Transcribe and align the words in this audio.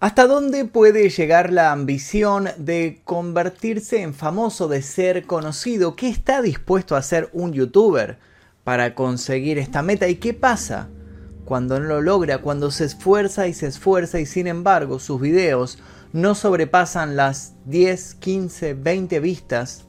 ¿Hasta 0.00 0.28
dónde 0.28 0.64
puede 0.64 1.10
llegar 1.10 1.52
la 1.52 1.72
ambición 1.72 2.50
de 2.56 3.00
convertirse 3.02 4.00
en 4.02 4.14
famoso, 4.14 4.68
de 4.68 4.80
ser 4.80 5.26
conocido? 5.26 5.96
¿Qué 5.96 6.08
está 6.08 6.40
dispuesto 6.40 6.94
a 6.94 7.00
hacer 7.00 7.28
un 7.32 7.52
youtuber 7.52 8.20
para 8.62 8.94
conseguir 8.94 9.58
esta 9.58 9.82
meta? 9.82 10.06
¿Y 10.06 10.14
qué 10.14 10.34
pasa 10.34 10.88
cuando 11.44 11.80
no 11.80 11.86
lo 11.86 12.00
logra? 12.00 12.38
Cuando 12.38 12.70
se 12.70 12.84
esfuerza 12.84 13.48
y 13.48 13.54
se 13.54 13.66
esfuerza 13.66 14.20
y 14.20 14.26
sin 14.26 14.46
embargo 14.46 15.00
sus 15.00 15.20
videos 15.20 15.80
no 16.12 16.36
sobrepasan 16.36 17.16
las 17.16 17.54
10, 17.64 18.14
15, 18.14 18.74
20 18.74 19.18
vistas. 19.18 19.84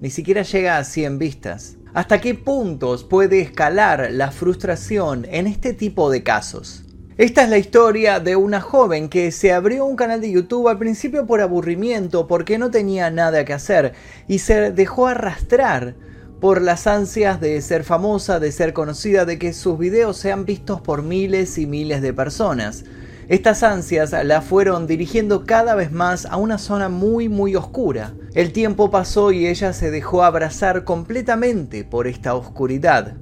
Ni 0.00 0.08
siquiera 0.08 0.44
llega 0.44 0.78
a 0.78 0.84
100 0.84 1.18
vistas. 1.18 1.76
¿Hasta 1.92 2.22
qué 2.22 2.34
puntos 2.34 3.04
puede 3.04 3.42
escalar 3.42 4.12
la 4.12 4.30
frustración 4.30 5.26
en 5.28 5.46
este 5.46 5.74
tipo 5.74 6.08
de 6.08 6.22
casos? 6.22 6.86
Esta 7.20 7.44
es 7.44 7.50
la 7.50 7.58
historia 7.58 8.18
de 8.18 8.34
una 8.34 8.62
joven 8.62 9.10
que 9.10 9.30
se 9.30 9.52
abrió 9.52 9.84
un 9.84 9.94
canal 9.94 10.22
de 10.22 10.30
YouTube 10.30 10.68
al 10.68 10.78
principio 10.78 11.26
por 11.26 11.42
aburrimiento, 11.42 12.26
porque 12.26 12.56
no 12.56 12.70
tenía 12.70 13.10
nada 13.10 13.44
que 13.44 13.52
hacer, 13.52 13.92
y 14.26 14.38
se 14.38 14.72
dejó 14.72 15.06
arrastrar 15.06 15.96
por 16.40 16.62
las 16.62 16.86
ansias 16.86 17.38
de 17.38 17.60
ser 17.60 17.84
famosa, 17.84 18.40
de 18.40 18.50
ser 18.52 18.72
conocida, 18.72 19.26
de 19.26 19.38
que 19.38 19.52
sus 19.52 19.78
videos 19.78 20.16
sean 20.16 20.46
vistos 20.46 20.80
por 20.80 21.02
miles 21.02 21.58
y 21.58 21.66
miles 21.66 22.00
de 22.00 22.14
personas. 22.14 22.86
Estas 23.28 23.64
ansias 23.64 24.14
la 24.24 24.40
fueron 24.40 24.86
dirigiendo 24.86 25.44
cada 25.44 25.74
vez 25.74 25.92
más 25.92 26.24
a 26.24 26.38
una 26.38 26.56
zona 26.56 26.88
muy 26.88 27.28
muy 27.28 27.54
oscura. 27.54 28.14
El 28.32 28.50
tiempo 28.50 28.90
pasó 28.90 29.30
y 29.30 29.46
ella 29.46 29.74
se 29.74 29.90
dejó 29.90 30.22
abrazar 30.22 30.84
completamente 30.84 31.84
por 31.84 32.06
esta 32.06 32.34
oscuridad, 32.34 33.18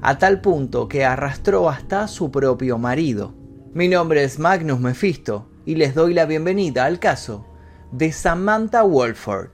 a 0.00 0.16
tal 0.16 0.40
punto 0.40 0.88
que 0.88 1.04
arrastró 1.04 1.68
hasta 1.68 2.08
su 2.08 2.30
propio 2.30 2.78
marido. 2.78 3.41
Mi 3.74 3.88
nombre 3.88 4.22
es 4.22 4.38
Magnus 4.38 4.80
Mephisto 4.80 5.48
y 5.64 5.76
les 5.76 5.94
doy 5.94 6.12
la 6.12 6.26
bienvenida 6.26 6.84
al 6.84 6.98
caso 6.98 7.46
de 7.90 8.12
Samantha 8.12 8.82
Wolford. 8.82 9.48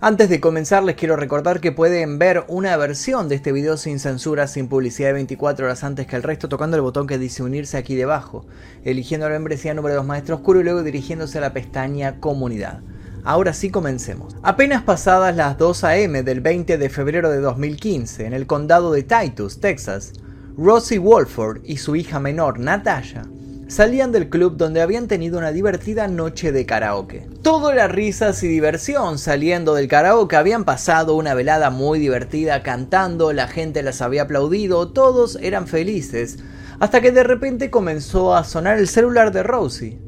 Antes 0.00 0.28
de 0.28 0.40
comenzar 0.40 0.82
les 0.82 0.96
quiero 0.96 1.14
recordar 1.14 1.60
que 1.60 1.70
pueden 1.70 2.18
ver 2.18 2.46
una 2.48 2.76
versión 2.76 3.28
de 3.28 3.36
este 3.36 3.52
video 3.52 3.76
sin 3.76 4.00
censura, 4.00 4.48
sin 4.48 4.66
publicidad 4.66 5.10
de 5.10 5.12
24 5.12 5.66
horas 5.66 5.84
antes 5.84 6.08
que 6.08 6.16
el 6.16 6.24
resto 6.24 6.48
tocando 6.48 6.76
el 6.76 6.82
botón 6.82 7.06
que 7.06 7.16
dice 7.16 7.44
unirse 7.44 7.76
aquí 7.76 7.94
debajo, 7.94 8.44
eligiendo 8.82 9.28
la 9.28 9.34
membresía 9.34 9.72
número 9.72 9.94
2 9.94 10.04
Maestro 10.04 10.34
Oscuro 10.34 10.58
y 10.58 10.64
luego 10.64 10.82
dirigiéndose 10.82 11.38
a 11.38 11.42
la 11.42 11.52
pestaña 11.52 12.18
Comunidad. 12.18 12.80
Ahora 13.24 13.52
sí 13.52 13.70
comencemos. 13.70 14.34
Apenas 14.42 14.82
pasadas 14.82 15.36
las 15.36 15.56
2 15.56 15.84
a.m. 15.84 16.24
del 16.24 16.40
20 16.40 16.76
de 16.76 16.88
febrero 16.88 17.30
de 17.30 17.38
2015, 17.38 18.26
en 18.26 18.32
el 18.32 18.48
condado 18.48 18.92
de 18.92 19.04
Titus, 19.04 19.60
Texas, 19.60 20.12
Rosie 20.56 20.98
Wolford 20.98 21.60
y 21.64 21.76
su 21.76 21.94
hija 21.94 22.18
menor, 22.18 22.58
Natasha, 22.58 23.22
salían 23.68 24.10
del 24.10 24.28
club 24.28 24.56
donde 24.56 24.82
habían 24.82 25.06
tenido 25.06 25.38
una 25.38 25.52
divertida 25.52 26.08
noche 26.08 26.50
de 26.50 26.66
karaoke. 26.66 27.28
Todo 27.42 27.70
era 27.70 27.86
risas 27.86 28.42
y 28.42 28.48
diversión 28.48 29.18
saliendo 29.18 29.74
del 29.74 29.86
karaoke, 29.86 30.34
habían 30.34 30.64
pasado 30.64 31.14
una 31.14 31.34
velada 31.34 31.70
muy 31.70 32.00
divertida 32.00 32.64
cantando, 32.64 33.32
la 33.32 33.46
gente 33.46 33.84
las 33.84 34.02
había 34.02 34.22
aplaudido, 34.22 34.90
todos 34.90 35.38
eran 35.40 35.68
felices, 35.68 36.40
hasta 36.80 37.00
que 37.00 37.12
de 37.12 37.22
repente 37.22 37.70
comenzó 37.70 38.34
a 38.34 38.42
sonar 38.42 38.78
el 38.78 38.88
celular 38.88 39.30
de 39.30 39.44
Rosie. 39.44 40.00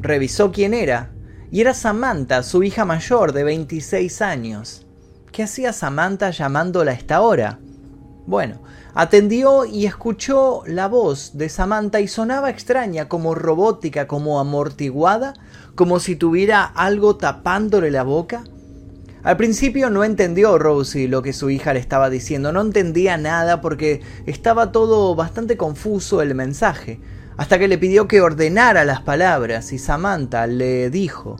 Revisó 0.00 0.50
quién 0.52 0.72
era 0.72 1.12
y 1.52 1.60
era 1.60 1.74
Samantha, 1.74 2.42
su 2.42 2.62
hija 2.62 2.84
mayor 2.84 3.32
de 3.32 3.44
26 3.44 4.22
años. 4.22 4.86
¿Qué 5.32 5.42
hacía 5.42 5.72
Samantha 5.72 6.30
llamándola 6.30 6.92
a 6.92 6.94
esta 6.94 7.20
hora? 7.20 7.58
Bueno, 8.26 8.62
atendió 8.94 9.64
y 9.64 9.86
escuchó 9.86 10.62
la 10.66 10.86
voz 10.86 11.32
de 11.34 11.48
Samantha 11.48 12.00
y 12.00 12.06
sonaba 12.06 12.50
extraña, 12.50 13.08
como 13.08 13.34
robótica, 13.34 14.06
como 14.06 14.38
amortiguada, 14.38 15.34
como 15.74 15.98
si 15.98 16.14
tuviera 16.14 16.64
algo 16.64 17.16
tapándole 17.16 17.90
la 17.90 18.04
boca. 18.04 18.44
Al 19.22 19.36
principio 19.36 19.90
no 19.90 20.04
entendió 20.04 20.56
Rosie 20.56 21.08
lo 21.08 21.20
que 21.22 21.32
su 21.32 21.50
hija 21.50 21.74
le 21.74 21.80
estaba 21.80 22.10
diciendo, 22.10 22.52
no 22.52 22.60
entendía 22.60 23.16
nada 23.16 23.60
porque 23.60 24.00
estaba 24.26 24.72
todo 24.72 25.14
bastante 25.14 25.56
confuso 25.56 26.22
el 26.22 26.34
mensaje 26.34 27.00
hasta 27.40 27.58
que 27.58 27.68
le 27.68 27.78
pidió 27.78 28.06
que 28.06 28.20
ordenara 28.20 28.84
las 28.84 29.00
palabras 29.00 29.72
y 29.72 29.78
Samantha 29.78 30.46
le 30.46 30.90
dijo 30.90 31.38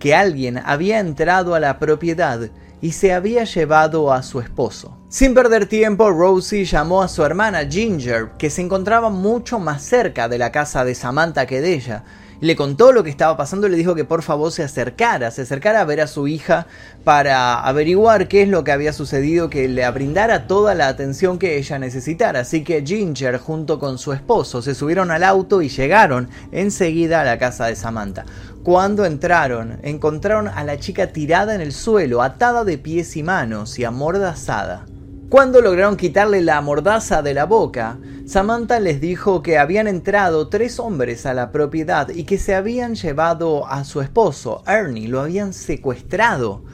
que 0.00 0.16
alguien 0.16 0.60
había 0.64 0.98
entrado 0.98 1.54
a 1.54 1.60
la 1.60 1.78
propiedad 1.78 2.50
y 2.80 2.92
se 2.92 3.12
había 3.12 3.44
llevado 3.44 4.12
a 4.12 4.22
su 4.22 4.40
esposo. 4.40 4.96
Sin 5.08 5.34
perder 5.34 5.66
tiempo, 5.66 6.10
Rosie 6.10 6.64
llamó 6.64 7.02
a 7.02 7.08
su 7.08 7.22
hermana 7.24 7.66
Ginger, 7.70 8.30
que 8.38 8.48
se 8.48 8.62
encontraba 8.62 9.10
mucho 9.10 9.58
más 9.58 9.82
cerca 9.82 10.28
de 10.28 10.38
la 10.38 10.50
casa 10.50 10.84
de 10.84 10.94
Samantha 10.94 11.46
que 11.46 11.60
de 11.60 11.74
ella, 11.74 12.04
le 12.40 12.56
contó 12.56 12.92
lo 12.92 13.04
que 13.04 13.10
estaba 13.10 13.36
pasando 13.36 13.66
y 13.66 13.70
le 13.70 13.76
dijo 13.76 13.94
que 13.94 14.04
por 14.04 14.22
favor 14.22 14.50
se 14.50 14.62
acercara, 14.62 15.30
se 15.30 15.42
acercara 15.42 15.80
a 15.80 15.84
ver 15.84 16.00
a 16.00 16.06
su 16.06 16.26
hija 16.26 16.66
para 17.04 17.60
averiguar 17.60 18.28
qué 18.28 18.42
es 18.42 18.48
lo 18.48 18.64
que 18.64 18.72
había 18.72 18.92
sucedido, 18.92 19.50
que 19.50 19.68
le 19.68 19.88
brindara 19.90 20.46
toda 20.46 20.74
la 20.74 20.88
atención 20.88 21.38
que 21.38 21.58
ella 21.58 21.78
necesitara. 21.78 22.40
Así 22.40 22.64
que 22.64 22.84
Ginger 22.84 23.38
junto 23.38 23.78
con 23.78 23.98
su 23.98 24.12
esposo 24.12 24.62
se 24.62 24.74
subieron 24.74 25.10
al 25.10 25.24
auto 25.24 25.62
y 25.62 25.68
llegaron 25.68 26.28
enseguida 26.52 27.20
a 27.20 27.24
la 27.24 27.38
casa 27.38 27.66
de 27.66 27.76
Samantha. 27.76 28.24
Cuando 28.62 29.04
entraron, 29.04 29.78
encontraron 29.82 30.48
a 30.48 30.64
la 30.64 30.78
chica 30.78 31.08
tirada 31.08 31.54
en 31.54 31.60
el 31.60 31.72
suelo, 31.72 32.22
atada 32.22 32.64
de 32.64 32.78
pies 32.78 33.16
y 33.16 33.22
manos 33.22 33.78
y 33.78 33.84
amordazada. 33.84 34.86
Cuando 35.30 35.60
lograron 35.60 35.96
quitarle 35.96 36.40
la 36.40 36.60
mordaza 36.60 37.22
de 37.22 37.34
la 37.34 37.46
boca, 37.46 37.98
Samantha 38.26 38.80
les 38.80 39.00
dijo 39.00 39.44
que 39.44 39.58
habían 39.58 39.86
entrado 39.86 40.48
tres 40.48 40.80
hombres 40.80 41.24
a 41.24 41.34
la 41.34 41.52
propiedad 41.52 42.08
y 42.08 42.24
que 42.24 42.36
se 42.36 42.56
habían 42.56 42.96
llevado 42.96 43.64
a 43.68 43.84
su 43.84 44.00
esposo, 44.00 44.64
Ernie, 44.66 45.06
lo 45.06 45.20
habían 45.20 45.52
secuestrado. 45.52 46.64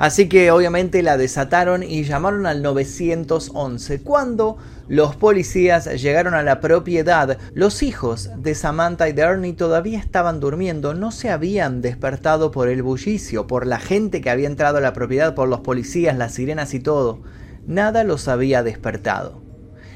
Así 0.00 0.28
que 0.28 0.50
obviamente 0.50 1.04
la 1.04 1.16
desataron 1.16 1.84
y 1.84 2.02
llamaron 2.02 2.46
al 2.46 2.60
911. 2.60 4.02
Cuando 4.02 4.56
los 4.88 5.14
policías 5.14 5.84
llegaron 6.02 6.34
a 6.34 6.42
la 6.42 6.60
propiedad, 6.60 7.38
los 7.54 7.84
hijos 7.84 8.30
de 8.36 8.56
Samantha 8.56 9.08
y 9.08 9.12
de 9.12 9.22
Ernie 9.22 9.52
todavía 9.52 10.00
estaban 10.00 10.40
durmiendo, 10.40 10.92
no 10.92 11.12
se 11.12 11.30
habían 11.30 11.82
despertado 11.82 12.50
por 12.50 12.66
el 12.66 12.82
bullicio, 12.82 13.46
por 13.46 13.64
la 13.64 13.78
gente 13.78 14.20
que 14.20 14.30
había 14.30 14.48
entrado 14.48 14.78
a 14.78 14.80
la 14.80 14.92
propiedad, 14.92 15.36
por 15.36 15.48
los 15.48 15.60
policías, 15.60 16.18
las 16.18 16.34
sirenas 16.34 16.74
y 16.74 16.80
todo 16.80 17.20
nada 17.66 18.04
los 18.04 18.28
había 18.28 18.62
despertado. 18.62 19.42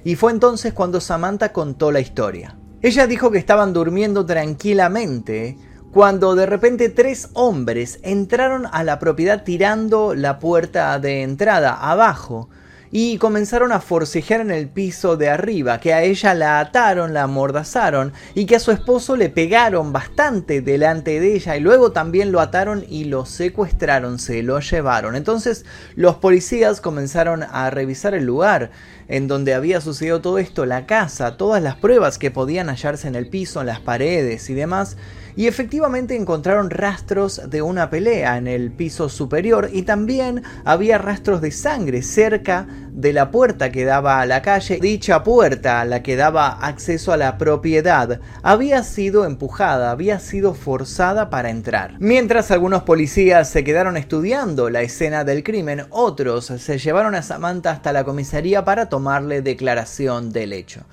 Y 0.04 0.16
fue 0.16 0.32
entonces 0.32 0.72
cuando 0.72 1.00
Samantha 1.00 1.52
contó 1.52 1.90
la 1.90 2.00
historia. 2.00 2.56
Ella 2.82 3.06
dijo 3.06 3.30
que 3.30 3.38
estaban 3.38 3.72
durmiendo 3.72 4.24
tranquilamente 4.24 5.56
cuando 5.92 6.34
de 6.34 6.46
repente 6.46 6.90
tres 6.90 7.30
hombres 7.32 7.98
entraron 8.02 8.66
a 8.70 8.84
la 8.84 8.98
propiedad 8.98 9.44
tirando 9.44 10.14
la 10.14 10.38
puerta 10.38 10.98
de 10.98 11.22
entrada 11.22 11.72
abajo 11.72 12.50
y 12.90 13.18
comenzaron 13.18 13.72
a 13.72 13.80
forcejear 13.80 14.40
en 14.40 14.50
el 14.50 14.68
piso 14.68 15.16
de 15.16 15.28
arriba, 15.28 15.80
que 15.80 15.92
a 15.92 16.02
ella 16.02 16.34
la 16.34 16.60
ataron, 16.60 17.14
la 17.14 17.24
amordazaron 17.24 18.12
y 18.34 18.46
que 18.46 18.56
a 18.56 18.60
su 18.60 18.70
esposo 18.70 19.16
le 19.16 19.28
pegaron 19.28 19.92
bastante 19.92 20.60
delante 20.60 21.20
de 21.20 21.34
ella 21.34 21.56
y 21.56 21.60
luego 21.60 21.92
también 21.92 22.32
lo 22.32 22.40
ataron 22.40 22.84
y 22.88 23.04
lo 23.04 23.26
secuestraron, 23.26 24.18
se 24.18 24.42
lo 24.42 24.60
llevaron. 24.60 25.16
Entonces 25.16 25.64
los 25.94 26.16
policías 26.16 26.80
comenzaron 26.80 27.42
a 27.42 27.70
revisar 27.70 28.14
el 28.14 28.24
lugar 28.24 28.70
en 29.08 29.28
donde 29.28 29.54
había 29.54 29.80
sucedido 29.80 30.20
todo 30.20 30.38
esto, 30.38 30.66
la 30.66 30.86
casa, 30.86 31.36
todas 31.36 31.62
las 31.62 31.76
pruebas 31.76 32.18
que 32.18 32.30
podían 32.30 32.68
hallarse 32.68 33.08
en 33.08 33.14
el 33.14 33.28
piso, 33.28 33.60
en 33.60 33.66
las 33.66 33.80
paredes 33.80 34.50
y 34.50 34.54
demás 34.54 34.96
y 35.36 35.46
efectivamente 35.46 36.16
encontraron 36.16 36.70
rastros 36.70 37.42
de 37.48 37.62
una 37.62 37.90
pelea 37.90 38.38
en 38.38 38.48
el 38.48 38.70
piso 38.70 39.08
superior 39.08 39.68
y 39.72 39.82
también 39.82 40.42
había 40.64 40.98
rastros 40.98 41.42
de 41.42 41.50
sangre 41.50 42.02
cerca 42.02 42.66
de 42.90 43.12
la 43.12 43.30
puerta 43.30 43.70
que 43.70 43.84
daba 43.84 44.20
a 44.20 44.26
la 44.26 44.40
calle. 44.40 44.78
Dicha 44.80 45.22
puerta, 45.22 45.84
la 45.84 46.02
que 46.02 46.16
daba 46.16 46.48
acceso 46.48 47.12
a 47.12 47.18
la 47.18 47.36
propiedad, 47.36 48.20
había 48.42 48.82
sido 48.82 49.26
empujada, 49.26 49.90
había 49.90 50.18
sido 50.18 50.54
forzada 50.54 51.28
para 51.28 51.50
entrar. 51.50 51.96
Mientras 51.98 52.50
algunos 52.50 52.84
policías 52.84 53.50
se 53.50 53.62
quedaron 53.62 53.98
estudiando 53.98 54.70
la 54.70 54.80
escena 54.80 55.24
del 55.24 55.44
crimen, 55.44 55.84
otros 55.90 56.46
se 56.46 56.78
llevaron 56.78 57.14
a 57.14 57.22
Samantha 57.22 57.70
hasta 57.70 57.92
la 57.92 58.04
comisaría 58.04 58.64
para 58.64 58.88
tomarle 58.88 59.42
declaración 59.42 60.32
del 60.32 60.54
hecho 60.54 60.86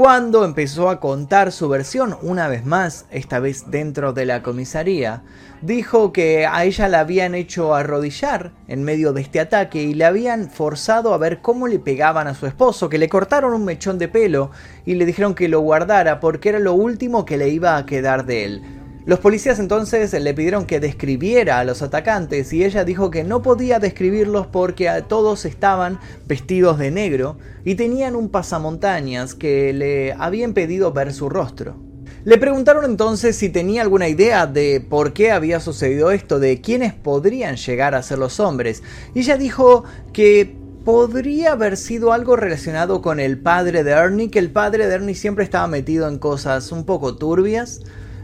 cuando 0.00 0.46
empezó 0.46 0.88
a 0.88 0.98
contar 0.98 1.52
su 1.52 1.68
versión 1.68 2.16
una 2.22 2.48
vez 2.48 2.64
más, 2.64 3.04
esta 3.10 3.38
vez 3.38 3.70
dentro 3.70 4.14
de 4.14 4.24
la 4.24 4.42
comisaría, 4.42 5.24
dijo 5.60 6.10
que 6.10 6.46
a 6.46 6.64
ella 6.64 6.88
la 6.88 7.00
habían 7.00 7.34
hecho 7.34 7.74
arrodillar 7.74 8.52
en 8.66 8.82
medio 8.82 9.12
de 9.12 9.20
este 9.20 9.40
ataque 9.40 9.82
y 9.82 9.92
le 9.92 10.06
habían 10.06 10.48
forzado 10.48 11.12
a 11.12 11.18
ver 11.18 11.42
cómo 11.42 11.68
le 11.68 11.78
pegaban 11.78 12.28
a 12.28 12.34
su 12.34 12.46
esposo, 12.46 12.88
que 12.88 12.96
le 12.96 13.10
cortaron 13.10 13.52
un 13.52 13.66
mechón 13.66 13.98
de 13.98 14.08
pelo 14.08 14.52
y 14.86 14.94
le 14.94 15.04
dijeron 15.04 15.34
que 15.34 15.48
lo 15.48 15.60
guardara 15.60 16.18
porque 16.18 16.48
era 16.48 16.60
lo 16.60 16.72
último 16.72 17.26
que 17.26 17.36
le 17.36 17.50
iba 17.50 17.76
a 17.76 17.84
quedar 17.84 18.24
de 18.24 18.44
él. 18.46 18.79
Los 19.06 19.18
policías 19.18 19.58
entonces 19.58 20.12
le 20.12 20.34
pidieron 20.34 20.66
que 20.66 20.78
describiera 20.78 21.58
a 21.58 21.64
los 21.64 21.80
atacantes 21.80 22.52
y 22.52 22.64
ella 22.64 22.84
dijo 22.84 23.10
que 23.10 23.24
no 23.24 23.40
podía 23.40 23.78
describirlos 23.78 24.46
porque 24.46 24.90
todos 25.08 25.46
estaban 25.46 25.98
vestidos 26.26 26.78
de 26.78 26.90
negro 26.90 27.38
y 27.64 27.76
tenían 27.76 28.14
un 28.14 28.28
pasamontañas 28.28 29.34
que 29.34 29.72
le 29.72 30.12
habían 30.12 30.52
pedido 30.52 30.92
ver 30.92 31.14
su 31.14 31.30
rostro. 31.30 31.76
Le 32.24 32.36
preguntaron 32.36 32.84
entonces 32.84 33.36
si 33.36 33.48
tenía 33.48 33.80
alguna 33.80 34.06
idea 34.06 34.46
de 34.46 34.84
por 34.86 35.14
qué 35.14 35.30
había 35.32 35.60
sucedido 35.60 36.10
esto, 36.10 36.38
de 36.38 36.60
quiénes 36.60 36.92
podrían 36.92 37.56
llegar 37.56 37.94
a 37.94 38.02
ser 38.02 38.18
los 38.18 38.38
hombres, 38.38 38.82
y 39.14 39.20
ella 39.20 39.38
dijo 39.38 39.84
que 40.12 40.54
podría 40.84 41.52
haber 41.52 41.78
sido 41.78 42.12
algo 42.12 42.36
relacionado 42.36 43.00
con 43.00 43.20
el 43.20 43.38
padre 43.38 43.84
de 43.84 43.92
Ernie, 43.92 44.30
que 44.30 44.38
el 44.38 44.50
padre 44.50 44.86
de 44.86 44.94
Ernie 44.96 45.14
siempre 45.14 45.44
estaba 45.44 45.66
metido 45.66 46.08
en 46.08 46.18
cosas 46.18 46.72
un 46.72 46.84
poco 46.84 47.16
turbias, 47.16 47.80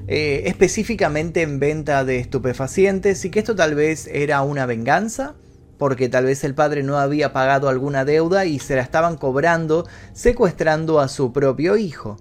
eh, 0.09 0.45
específicamente 0.47 1.43
en 1.43 1.59
venta 1.59 2.05
de 2.05 2.19
estupefacientes 2.19 3.25
y 3.25 3.31
que 3.31 3.41
esto 3.41 3.57
tal 3.57 3.75
vez 3.75 4.07
era 4.07 4.43
una 4.43 4.65
venganza 4.65 5.35
porque 5.79 6.09
tal 6.09 6.25
vez 6.27 6.45
el 6.45 6.55
padre 6.55 6.83
no 6.83 6.99
había 6.99 7.33
pagado 7.33 7.69
alguna 7.69 8.05
deuda 8.05 8.45
y 8.45 8.59
se 8.59 8.77
la 8.77 8.83
estaban 8.83 9.17
cobrando 9.17 9.87
secuestrando 10.13 11.01
a 11.01 11.09
su 11.09 11.33
propio 11.33 11.77
hijo. 11.77 12.19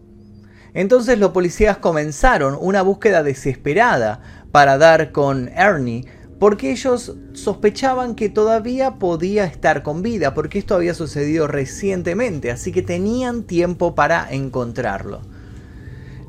Entonces 0.74 1.20
los 1.20 1.32
policías 1.32 1.78
comenzaron 1.78 2.58
una 2.60 2.82
búsqueda 2.82 3.24
desesperada 3.24 4.22
para 4.52 4.78
dar 4.78 5.12
con 5.12 5.50
Ernie 5.50 6.06
porque 6.40 6.72
ellos 6.72 7.16
sospechaban 7.34 8.16
que 8.16 8.30
todavía 8.30 8.96
podía 8.96 9.46
estar 9.46 9.84
con 9.84 10.02
vida 10.02 10.34
porque 10.34 10.60
esto 10.60 10.76
había 10.76 10.94
sucedido 10.94 11.48
recientemente 11.48 12.52
así 12.52 12.72
que 12.72 12.82
tenían 12.82 13.44
tiempo 13.44 13.96
para 13.96 14.28
encontrarlo. 14.32 15.35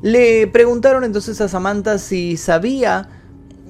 Le 0.01 0.45
preguntaron 0.47 1.03
entonces 1.03 1.41
a 1.41 1.47
Samantha 1.47 1.97
si 1.97 2.37
sabía 2.37 3.09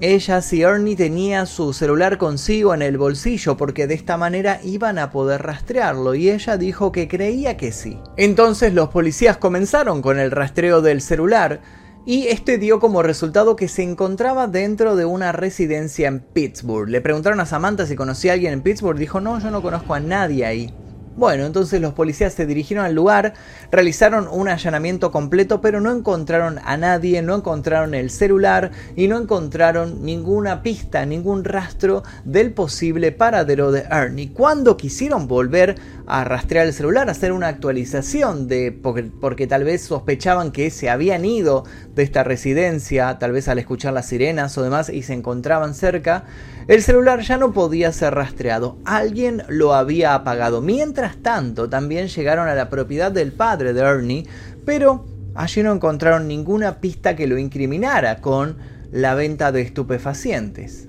ella 0.00 0.42
si 0.42 0.62
Ernie 0.62 0.94
tenía 0.94 1.44
su 1.46 1.72
celular 1.72 2.18
consigo 2.18 2.72
en 2.72 2.82
el 2.82 2.98
bolsillo 2.98 3.56
porque 3.56 3.88
de 3.88 3.94
esta 3.94 4.16
manera 4.16 4.60
iban 4.62 4.98
a 4.98 5.10
poder 5.10 5.42
rastrearlo 5.42 6.14
y 6.14 6.30
ella 6.30 6.56
dijo 6.56 6.92
que 6.92 7.08
creía 7.08 7.56
que 7.56 7.72
sí. 7.72 7.98
Entonces 8.16 8.74
los 8.74 8.90
policías 8.90 9.38
comenzaron 9.38 10.02
con 10.02 10.20
el 10.20 10.30
rastreo 10.30 10.82
del 10.82 11.00
celular 11.00 11.62
y 12.06 12.28
este 12.28 12.58
dio 12.58 12.78
como 12.78 13.02
resultado 13.02 13.56
que 13.56 13.66
se 13.66 13.82
encontraba 13.82 14.46
dentro 14.46 14.96
de 14.96 15.04
una 15.04 15.32
residencia 15.32 16.08
en 16.08 16.20
Pittsburgh. 16.20 16.88
Le 16.88 17.00
preguntaron 17.00 17.40
a 17.40 17.46
Samantha 17.46 17.86
si 17.86 17.96
conocía 17.96 18.32
a 18.32 18.34
alguien 18.34 18.52
en 18.52 18.62
Pittsburgh, 18.62 18.98
dijo 18.98 19.20
no, 19.20 19.40
yo 19.40 19.50
no 19.50 19.62
conozco 19.62 19.94
a 19.94 20.00
nadie 20.00 20.46
ahí. 20.46 20.72
Bueno, 21.18 21.46
entonces 21.46 21.80
los 21.80 21.94
policías 21.94 22.32
se 22.32 22.46
dirigieron 22.46 22.86
al 22.86 22.94
lugar, 22.94 23.34
realizaron 23.72 24.28
un 24.30 24.48
allanamiento 24.48 25.10
completo, 25.10 25.60
pero 25.60 25.80
no 25.80 25.90
encontraron 25.90 26.60
a 26.64 26.76
nadie, 26.76 27.22
no 27.22 27.34
encontraron 27.34 27.92
el 27.94 28.10
celular 28.10 28.70
y 28.94 29.08
no 29.08 29.18
encontraron 29.18 30.04
ninguna 30.04 30.62
pista, 30.62 31.04
ningún 31.06 31.42
rastro 31.42 32.04
del 32.24 32.52
posible 32.52 33.10
paradero 33.10 33.72
de 33.72 33.80
Ernie. 33.90 34.32
Cuando 34.32 34.76
quisieron 34.76 35.26
volver 35.26 35.74
a 36.06 36.22
rastrear 36.22 36.68
el 36.68 36.72
celular, 36.72 37.10
hacer 37.10 37.32
una 37.32 37.48
actualización 37.48 38.46
de 38.46 38.70
porque, 38.70 39.02
porque 39.02 39.48
tal 39.48 39.64
vez 39.64 39.82
sospechaban 39.82 40.52
que 40.52 40.70
se 40.70 40.88
habían 40.88 41.24
ido 41.24 41.64
de 41.96 42.04
esta 42.04 42.22
residencia, 42.22 43.18
tal 43.18 43.32
vez 43.32 43.48
al 43.48 43.58
escuchar 43.58 43.92
las 43.92 44.06
sirenas 44.06 44.56
o 44.56 44.62
demás 44.62 44.88
y 44.88 45.02
se 45.02 45.14
encontraban 45.14 45.74
cerca, 45.74 46.26
el 46.68 46.82
celular 46.82 47.22
ya 47.22 47.38
no 47.38 47.54
podía 47.54 47.92
ser 47.92 48.14
rastreado, 48.14 48.76
alguien 48.84 49.42
lo 49.48 49.74
había 49.74 50.14
apagado. 50.14 50.60
Mientras 50.60 51.16
tanto, 51.16 51.70
también 51.70 52.08
llegaron 52.08 52.46
a 52.46 52.54
la 52.54 52.68
propiedad 52.68 53.10
del 53.10 53.32
padre 53.32 53.72
de 53.72 53.80
Ernie, 53.80 54.26
pero 54.66 55.06
allí 55.34 55.62
no 55.62 55.72
encontraron 55.72 56.28
ninguna 56.28 56.78
pista 56.82 57.16
que 57.16 57.26
lo 57.26 57.38
incriminara 57.38 58.20
con 58.20 58.58
la 58.92 59.14
venta 59.14 59.50
de 59.50 59.62
estupefacientes. 59.62 60.88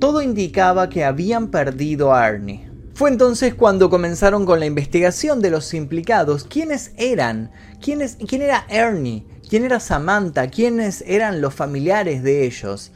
Todo 0.00 0.22
indicaba 0.22 0.88
que 0.88 1.04
habían 1.04 1.52
perdido 1.52 2.12
a 2.12 2.26
Ernie. 2.28 2.68
Fue 2.94 3.08
entonces 3.08 3.54
cuando 3.54 3.90
comenzaron 3.90 4.44
con 4.44 4.58
la 4.58 4.66
investigación 4.66 5.40
de 5.40 5.50
los 5.50 5.72
implicados. 5.72 6.44
¿Quiénes 6.44 6.94
eran? 6.96 7.52
¿Quién 7.80 8.02
era 8.42 8.66
Ernie? 8.68 9.24
¿Quién 9.48 9.64
era 9.64 9.78
Samantha? 9.78 10.48
¿Quiénes 10.48 11.04
eran 11.06 11.40
los 11.40 11.54
familiares 11.54 12.24
de 12.24 12.44
ellos? 12.44 12.90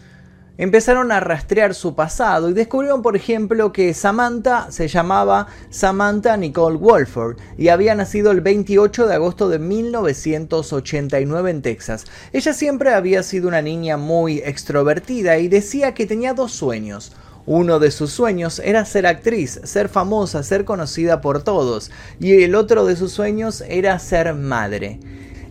Empezaron 0.59 1.13
a 1.13 1.21
rastrear 1.21 1.75
su 1.75 1.95
pasado 1.95 2.49
y 2.49 2.55
descubrieron, 2.55 3.03
por 3.03 3.17
ejemplo, 3.17 3.73
que 3.73 3.93
Samantha 3.95 4.71
se 4.71 4.89
llamaba 4.89 5.49
Samantha 5.71 6.37
Nicole 6.37 6.79
Wolford 6.79 7.37
y 7.59 7.69
había 7.69 7.95
nacido 7.95 8.31
el 8.31 8.41
28 8.41 9.07
de 9.07 9.15
agosto 9.15 9.49
de 9.49 9.59
1989 9.59 11.51
en 11.51 11.63
Texas. 11.63 12.05
Ella 12.33 12.53
siempre 12.53 12.95
había 12.95 13.23
sido 13.23 13.49
una 13.49 13.63
niña 13.63 13.97
muy 13.97 14.39
extrovertida 14.39 15.39
y 15.39 15.49
decía 15.49 15.95
que 15.95 16.07
tenía 16.07 16.35
dos 16.35 16.53
sueños. 16.53 17.13
Uno 17.45 17.79
de 17.79 17.93
sus 17.93 18.11
sueños 18.11 18.59
era 18.59 18.85
ser 18.85 19.07
actriz, 19.07 19.61
ser 19.63 19.89
famosa, 19.89 20.43
ser 20.43 20.65
conocida 20.65 21.21
por 21.21 21.45
todos, 21.45 21.93
y 22.19 22.43
el 22.43 22.57
otro 22.57 22.85
de 22.87 22.97
sus 22.97 23.13
sueños 23.13 23.63
era 23.69 23.97
ser 24.01 24.35
madre. 24.35 24.99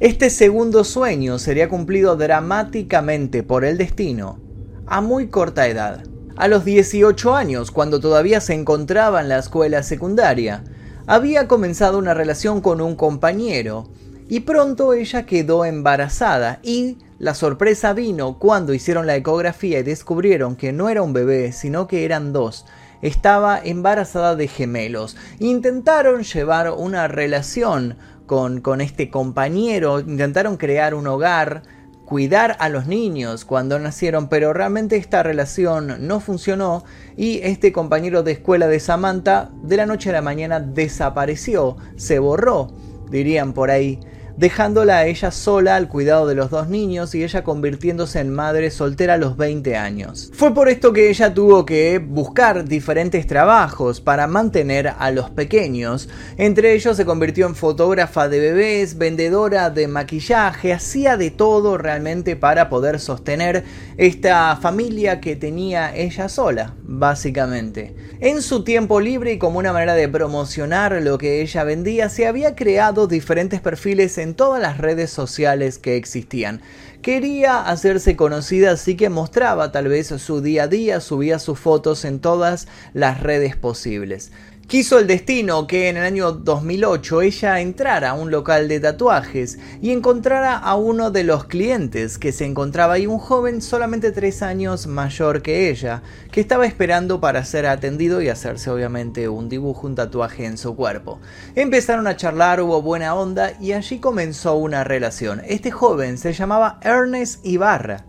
Este 0.01 0.29
segundo 0.29 0.83
sueño 0.83 1.39
sería 1.39 1.69
cumplido 1.69 2.17
dramáticamente 2.17 3.43
por 3.43 3.63
el 3.63 3.77
destino 3.77 4.44
a 4.87 5.01
muy 5.01 5.27
corta 5.27 5.67
edad. 5.67 6.03
A 6.35 6.47
los 6.47 6.65
18 6.65 7.35
años, 7.35 7.71
cuando 7.71 7.99
todavía 7.99 8.41
se 8.41 8.53
encontraba 8.53 9.21
en 9.21 9.29
la 9.29 9.39
escuela 9.39 9.83
secundaria, 9.83 10.63
había 11.07 11.47
comenzado 11.47 11.97
una 11.97 12.13
relación 12.13 12.61
con 12.61 12.81
un 12.81 12.95
compañero 12.95 13.89
y 14.27 14.41
pronto 14.41 14.93
ella 14.93 15.25
quedó 15.25 15.65
embarazada 15.65 16.59
y 16.63 16.97
la 17.19 17.35
sorpresa 17.35 17.93
vino 17.93 18.37
cuando 18.37 18.73
hicieron 18.73 19.07
la 19.07 19.15
ecografía 19.15 19.79
y 19.79 19.83
descubrieron 19.83 20.55
que 20.55 20.73
no 20.73 20.89
era 20.89 21.03
un 21.03 21.13
bebé, 21.13 21.51
sino 21.51 21.87
que 21.87 22.03
eran 22.03 22.33
dos. 22.33 22.65
Estaba 23.01 23.59
embarazada 23.63 24.35
de 24.35 24.47
gemelos. 24.47 25.15
Intentaron 25.39 26.23
llevar 26.23 26.71
una 26.71 27.07
relación 27.07 27.97
con, 28.25 28.61
con 28.61 28.81
este 28.81 29.09
compañero, 29.09 29.99
intentaron 29.99 30.57
crear 30.57 30.95
un 30.95 31.07
hogar, 31.07 31.63
cuidar 32.05 32.55
a 32.59 32.69
los 32.69 32.87
niños 32.87 33.45
cuando 33.45 33.77
nacieron, 33.79 34.29
pero 34.29 34.53
realmente 34.53 34.95
esta 34.95 35.23
relación 35.23 36.07
no 36.07 36.19
funcionó 36.19 36.83
y 37.17 37.39
este 37.43 37.71
compañero 37.71 38.23
de 38.23 38.33
escuela 38.33 38.67
de 38.67 38.79
Samantha 38.79 39.49
de 39.63 39.77
la 39.77 39.85
noche 39.85 40.09
a 40.11 40.13
la 40.13 40.21
mañana 40.21 40.59
desapareció, 40.59 41.77
se 41.97 42.19
borró, 42.19 42.71
dirían 43.09 43.53
por 43.53 43.71
ahí 43.71 43.99
dejándola 44.37 44.97
a 44.97 45.05
ella 45.05 45.31
sola 45.31 45.75
al 45.75 45.87
cuidado 45.87 46.27
de 46.27 46.35
los 46.35 46.49
dos 46.49 46.67
niños 46.67 47.15
y 47.15 47.23
ella 47.23 47.43
convirtiéndose 47.43 48.19
en 48.19 48.33
madre 48.33 48.71
soltera 48.71 49.15
a 49.15 49.17
los 49.17 49.37
20 49.37 49.75
años. 49.77 50.31
Fue 50.33 50.53
por 50.53 50.69
esto 50.69 50.93
que 50.93 51.09
ella 51.09 51.33
tuvo 51.33 51.65
que 51.65 51.99
buscar 51.99 52.65
diferentes 52.65 53.27
trabajos 53.27 54.01
para 54.01 54.27
mantener 54.27 54.93
a 54.97 55.11
los 55.11 55.29
pequeños. 55.29 56.09
Entre 56.37 56.73
ellos 56.73 56.97
se 56.97 57.05
convirtió 57.05 57.47
en 57.47 57.55
fotógrafa 57.55 58.27
de 58.27 58.39
bebés, 58.39 58.97
vendedora 58.97 59.69
de 59.69 59.87
maquillaje, 59.87 60.73
hacía 60.73 61.17
de 61.17 61.31
todo 61.31 61.77
realmente 61.77 62.35
para 62.35 62.69
poder 62.69 62.99
sostener 62.99 63.63
esta 63.97 64.57
familia 64.57 65.21
que 65.21 65.35
tenía 65.35 65.95
ella 65.95 66.27
sola, 66.29 66.75
básicamente. 66.83 67.95
En 68.19 68.41
su 68.41 68.63
tiempo 68.63 68.99
libre 68.99 69.33
y 69.33 69.37
como 69.37 69.59
una 69.59 69.73
manera 69.73 69.93
de 69.93 70.09
promocionar 70.09 71.01
lo 71.01 71.17
que 71.17 71.41
ella 71.41 71.63
vendía, 71.63 72.09
se 72.09 72.27
había 72.27 72.55
creado 72.55 73.07
diferentes 73.07 73.61
perfiles 73.61 74.17
en 74.17 74.24
todas 74.33 74.61
las 74.61 74.77
redes 74.77 75.11
sociales 75.11 75.77
que 75.77 75.95
existían. 75.95 76.61
Quería 77.01 77.61
hacerse 77.61 78.15
conocida, 78.15 78.71
así 78.71 78.97
que 78.97 79.09
mostraba 79.09 79.71
tal 79.71 79.87
vez 79.87 80.07
su 80.07 80.41
día 80.41 80.63
a 80.63 80.67
día, 80.67 80.99
subía 81.01 81.37
sus 81.37 81.59
fotos 81.59 82.03
en 82.03 82.19
todas 82.19 82.67
las 82.93 83.21
redes 83.21 83.55
posibles. 83.55 84.31
Quiso 84.67 84.97
el 84.97 85.05
destino 85.05 85.67
que 85.67 85.89
en 85.89 85.97
el 85.97 86.03
año 86.03 86.31
2008 86.31 87.21
ella 87.21 87.59
entrara 87.59 88.09
a 88.09 88.13
un 88.15 88.31
local 88.31 88.67
de 88.67 88.79
tatuajes 88.79 89.59
y 89.79 89.91
encontrara 89.91 90.57
a 90.57 90.73
uno 90.73 91.11
de 91.11 91.23
los 91.23 91.45
clientes 91.45 92.17
que 92.17 92.31
se 92.31 92.45
encontraba 92.45 92.93
ahí, 92.93 93.05
un 93.05 93.19
joven 93.19 93.61
solamente 93.61 94.11
tres 94.11 94.41
años 94.41 94.87
mayor 94.87 95.43
que 95.43 95.69
ella, 95.69 96.01
que 96.31 96.41
estaba 96.41 96.65
esperando 96.65 97.21
para 97.21 97.45
ser 97.45 97.67
atendido 97.67 98.23
y 98.23 98.29
hacerse 98.29 98.71
obviamente 98.71 99.29
un 99.29 99.49
dibujo, 99.49 99.85
un 99.85 99.93
tatuaje 99.93 100.45
en 100.45 100.57
su 100.57 100.75
cuerpo. 100.75 101.19
Empezaron 101.53 102.07
a 102.07 102.17
charlar, 102.17 102.59
hubo 102.59 102.81
buena 102.81 103.13
onda 103.13 103.51
y 103.61 103.73
allí 103.73 103.99
comenzó 103.99 104.55
una 104.55 104.83
relación. 104.83 105.43
Este 105.45 105.69
joven 105.69 106.17
se 106.17 106.33
llamaba 106.33 106.79
Ernest 106.81 107.45
Ibarra. 107.45 108.03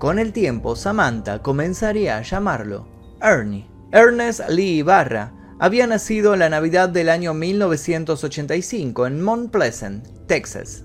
Con 0.00 0.18
el 0.18 0.32
tiempo, 0.32 0.74
Samantha 0.74 1.42
comenzaría 1.42 2.16
a 2.16 2.22
llamarlo 2.22 2.88
Ernie. 3.20 3.68
Ernest 3.92 4.40
Lee 4.48 4.78
Ibarra 4.78 5.41
había 5.62 5.86
nacido 5.86 6.34
la 6.34 6.48
Navidad 6.48 6.88
del 6.88 7.08
año 7.08 7.34
1985 7.34 9.06
en 9.06 9.22
Mount 9.22 9.52
Pleasant, 9.52 10.04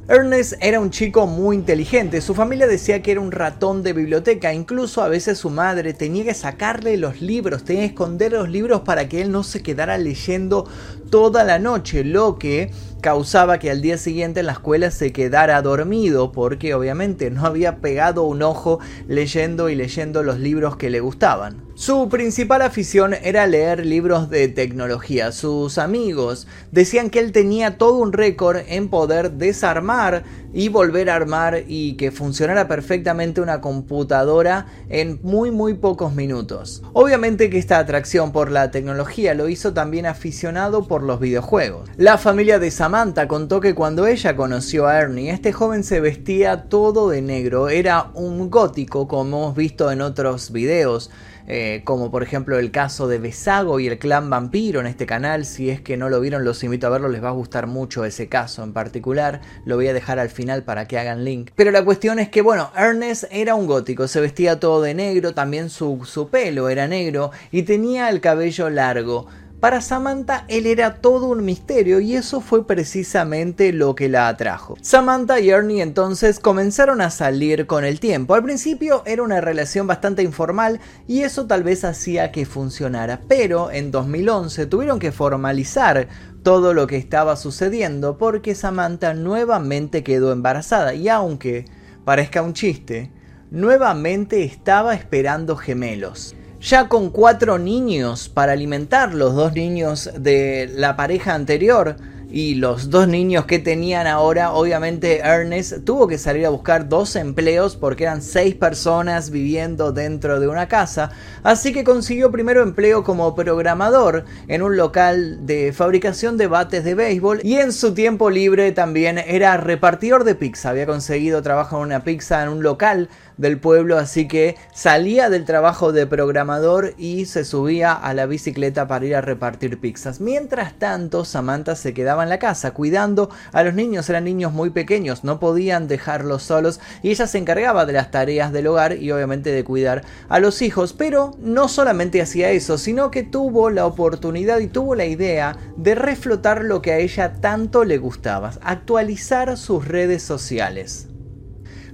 Ernest 0.09 0.53
era 0.59 0.79
un 0.79 0.89
chico 0.89 1.25
muy 1.25 1.55
inteligente, 1.55 2.19
su 2.19 2.35
familia 2.35 2.67
decía 2.67 3.01
que 3.01 3.11
era 3.11 3.21
un 3.21 3.31
ratón 3.31 3.81
de 3.81 3.93
biblioteca, 3.93 4.53
incluso 4.53 5.01
a 5.01 5.07
veces 5.07 5.37
su 5.37 5.49
madre 5.49 5.93
tenía 5.93 6.25
que 6.25 6.33
sacarle 6.33 6.97
los 6.97 7.21
libros, 7.21 7.63
tenía 7.63 7.83
que 7.83 7.87
esconder 7.87 8.33
los 8.33 8.49
libros 8.49 8.81
para 8.81 9.07
que 9.07 9.21
él 9.21 9.31
no 9.31 9.43
se 9.43 9.63
quedara 9.63 9.97
leyendo 9.97 10.67
toda 11.09 11.43
la 11.45 11.59
noche, 11.59 12.03
lo 12.03 12.37
que 12.37 12.71
causaba 13.01 13.59
que 13.59 13.71
al 13.71 13.81
día 13.81 13.97
siguiente 13.97 14.41
en 14.41 14.47
la 14.47 14.53
escuela 14.53 14.91
se 14.91 15.13
quedara 15.13 15.61
dormido 15.61 16.31
porque 16.31 16.73
obviamente 16.73 17.29
no 17.29 17.45
había 17.45 17.77
pegado 17.77 18.23
un 18.23 18.41
ojo 18.41 18.79
leyendo 19.07 19.69
y 19.69 19.75
leyendo 19.75 20.23
los 20.23 20.39
libros 20.39 20.77
que 20.77 20.89
le 20.89 20.99
gustaban. 20.99 21.67
Su 21.75 22.09
principal 22.09 22.63
afición 22.63 23.13
era 23.13 23.45
leer 23.45 23.85
libros 23.85 24.31
de 24.31 24.47
tecnología. 24.47 25.31
Sus 25.31 25.77
amigos 25.77 26.47
decían 26.71 27.11
que 27.11 27.19
él 27.19 27.31
tenía 27.31 27.77
todo 27.77 27.99
un 27.99 28.13
récord 28.13 28.57
en 28.67 28.89
poder 28.89 29.36
desarmar 29.37 30.23
y 30.53 30.69
volver 30.69 31.09
a 31.09 31.15
armar 31.15 31.63
y 31.67 31.93
que 31.93 32.11
funcionara 32.11 32.67
perfectamente 32.67 33.41
una 33.41 33.61
computadora 33.61 34.65
en 34.89 35.19
muy 35.23 35.51
muy 35.51 35.75
pocos 35.75 36.15
minutos. 36.15 36.81
Obviamente 36.93 37.49
que 37.49 37.57
esta 37.57 37.77
atracción 37.77 38.31
por 38.31 38.51
la 38.51 38.71
tecnología 38.71 39.33
lo 39.33 39.49
hizo 39.49 39.73
también 39.73 40.05
aficionado 40.05 40.87
por 40.87 41.03
los 41.03 41.19
videojuegos. 41.19 41.89
La 41.97 42.17
familia 42.17 42.59
de 42.59 42.71
Samantha 42.71 43.27
contó 43.27 43.59
que 43.59 43.75
cuando 43.75 44.07
ella 44.07 44.35
conoció 44.35 44.87
a 44.87 44.99
Ernie, 44.99 45.29
este 45.29 45.53
joven 45.53 45.83
se 45.83 45.99
vestía 45.99 46.63
todo 46.69 47.09
de 47.09 47.21
negro, 47.21 47.69
era 47.69 48.11
un 48.13 48.49
gótico 48.49 49.07
como 49.07 49.37
hemos 49.37 49.55
visto 49.55 49.91
en 49.91 50.01
otros 50.01 50.51
videos. 50.51 51.09
Eh, 51.49 51.81
como 51.85 52.11
por 52.11 52.23
ejemplo 52.23 52.59
el 52.59 52.71
caso 52.71 53.07
de 53.07 53.19
Besago 53.19 53.79
y 53.79 53.87
el 53.87 53.97
clan 53.97 54.29
vampiro 54.29 54.81
en 54.81 54.87
este 54.87 55.05
canal. 55.05 55.45
Si 55.45 55.69
es 55.69 55.79
que 55.79 55.95
no 55.95 56.09
lo 56.09 56.19
vieron, 56.19 56.43
los 56.43 56.63
invito 56.63 56.87
a 56.87 56.89
verlo, 56.89 57.07
les 57.07 57.23
va 57.23 57.29
a 57.29 57.31
gustar 57.31 57.67
mucho 57.67 58.03
ese 58.03 58.27
caso 58.27 58.63
en 58.63 58.73
particular. 58.73 59.41
Lo 59.65 59.77
voy 59.77 59.87
a 59.87 59.93
dejar 59.93 60.19
al 60.19 60.29
final 60.29 60.63
para 60.63 60.87
que 60.87 60.97
hagan 60.97 61.23
link. 61.23 61.51
Pero 61.55 61.71
la 61.71 61.85
cuestión 61.85 62.19
es 62.19 62.29
que, 62.29 62.41
bueno, 62.41 62.71
Ernest 62.75 63.25
era 63.31 63.55
un 63.55 63.65
gótico, 63.65 64.07
se 64.07 64.19
vestía 64.19 64.59
todo 64.59 64.81
de 64.81 64.93
negro, 64.93 65.33
también 65.33 65.69
su, 65.69 66.03
su 66.05 66.29
pelo 66.29 66.67
era 66.69 66.87
negro 66.87 67.31
y 67.51 67.63
tenía 67.63 68.09
el 68.09 68.19
cabello 68.19 68.69
largo. 68.69 69.27
Para 69.59 69.81
Samantha 69.81 70.45
él 70.49 70.67
era 70.67 71.01
todo 71.01 71.25
un 71.25 71.43
misterio 71.43 71.99
y 71.99 72.15
eso 72.15 72.41
fue 72.41 72.67
precisamente 72.67 73.73
lo 73.73 73.95
que 73.95 74.07
la 74.07 74.27
atrajo. 74.27 74.77
Samantha 74.81 75.39
y 75.39 75.49
Ernie 75.49 75.81
entonces 75.81 76.39
comenzaron 76.39 77.01
a 77.01 77.09
salir 77.09 77.65
con 77.65 77.83
el 77.83 77.99
tiempo. 77.99 78.35
Al 78.35 78.43
principio 78.43 79.01
era 79.07 79.23
una 79.23 79.41
relación 79.41 79.87
bastante 79.87 80.21
informal 80.21 80.79
y 81.07 81.21
eso 81.21 81.47
tal 81.47 81.63
vez 81.63 81.83
hacía 81.85 82.31
que 82.31 82.45
funcionara, 82.45 83.21
pero 83.27 83.71
en 83.71 83.89
2011 83.89 84.67
tuvieron 84.67 84.99
que 84.99 85.11
formalizar 85.11 86.07
todo 86.43 86.75
lo 86.75 86.85
que 86.85 86.97
estaba 86.97 87.35
sucediendo 87.35 88.19
porque 88.19 88.53
Samantha 88.53 89.15
nuevamente 89.15 90.03
quedó 90.03 90.31
embarazada 90.31 90.93
y 90.93 91.09
aunque 91.09 91.65
parezca 92.05 92.43
un 92.43 92.53
chiste, 92.53 93.11
nuevamente 93.49 94.43
estaba 94.43 94.93
esperando 94.93 95.55
gemelos 95.55 96.36
ya 96.61 96.87
con 96.87 97.09
cuatro 97.09 97.57
niños 97.57 98.29
para 98.29 98.53
alimentar 98.53 99.13
los 99.13 99.35
dos 99.35 99.53
niños 99.53 100.09
de 100.17 100.71
la 100.75 100.95
pareja 100.95 101.33
anterior 101.33 101.97
y 102.29 102.55
los 102.55 102.89
dos 102.89 103.07
niños 103.07 103.45
que 103.45 103.59
tenían 103.59 104.05
ahora, 104.05 104.51
obviamente 104.51 105.19
Ernest 105.19 105.85
tuvo 105.85 106.07
que 106.07 106.17
salir 106.17 106.45
a 106.45 106.49
buscar 106.49 106.89
dos 106.89 107.15
empleos 107.15 107.77
porque 107.77 108.03
eran 108.03 108.21
seis 108.21 108.53
personas 108.55 109.29
viviendo 109.29 109.91
dentro 109.91 110.39
de 110.39 110.47
una 110.47 110.67
casa, 110.67 111.11
así 111.43 111.71
que 111.71 111.83
consiguió 111.83 112.31
primero 112.31 112.63
empleo 112.63 113.03
como 113.03 113.33
programador 113.33 114.25
en 114.47 114.61
un 114.61 114.75
local 114.75 115.45
de 115.45 115.71
fabricación 115.71 116.37
de 116.37 116.47
bates 116.47 116.83
de 116.83 116.95
béisbol 116.95 117.39
y 117.43 117.55
en 117.55 117.71
su 117.71 117.93
tiempo 117.93 118.29
libre 118.29 118.71
también 118.73 119.17
era 119.17 119.55
repartidor 119.57 120.23
de 120.23 120.35
pizza, 120.35 120.69
había 120.71 120.85
conseguido 120.85 121.41
trabajo 121.41 121.77
en 121.77 121.83
una 121.83 122.03
pizza 122.03 122.43
en 122.43 122.49
un 122.49 122.61
local 122.61 123.09
del 123.37 123.59
pueblo, 123.59 123.97
así 123.97 124.27
que 124.27 124.55
salía 124.73 125.29
del 125.29 125.45
trabajo 125.45 125.91
de 125.91 126.07
programador 126.07 126.93
y 126.97 127.25
se 127.25 127.45
subía 127.45 127.93
a 127.93 128.13
la 128.13 128.25
bicicleta 128.25 128.87
para 128.87 129.05
ir 129.05 129.15
a 129.15 129.21
repartir 129.21 129.79
pizzas. 129.79 130.19
Mientras 130.19 130.73
tanto, 130.73 131.25
Samantha 131.25 131.75
se 131.75 131.93
quedaba 131.93 132.23
en 132.23 132.29
la 132.29 132.39
casa 132.39 132.71
cuidando 132.71 133.29
a 133.51 133.63
los 133.63 133.73
niños, 133.73 134.09
eran 134.09 134.23
niños 134.23 134.53
muy 134.53 134.69
pequeños, 134.69 135.23
no 135.23 135.39
podían 135.39 135.87
dejarlos 135.87 136.43
solos 136.43 136.79
y 137.01 137.11
ella 137.11 137.27
se 137.27 137.37
encargaba 137.37 137.85
de 137.85 137.93
las 137.93 138.11
tareas 138.11 138.51
del 138.51 138.67
hogar 138.67 138.93
y 138.93 139.11
obviamente 139.11 139.51
de 139.51 139.63
cuidar 139.63 140.03
a 140.29 140.39
los 140.39 140.61
hijos, 140.61 140.93
pero 140.93 141.35
no 141.39 141.67
solamente 141.67 142.21
hacía 142.21 142.49
eso, 142.51 142.77
sino 142.77 143.11
que 143.11 143.23
tuvo 143.23 143.69
la 143.69 143.85
oportunidad 143.85 144.59
y 144.59 144.67
tuvo 144.67 144.95
la 144.95 145.05
idea 145.05 145.57
de 145.75 145.95
reflotar 145.95 146.63
lo 146.63 146.81
que 146.81 146.91
a 146.91 146.97
ella 146.97 147.33
tanto 147.41 147.83
le 147.83 147.97
gustaba, 147.97 148.51
actualizar 148.61 149.57
sus 149.57 149.87
redes 149.87 150.23
sociales. 150.23 151.07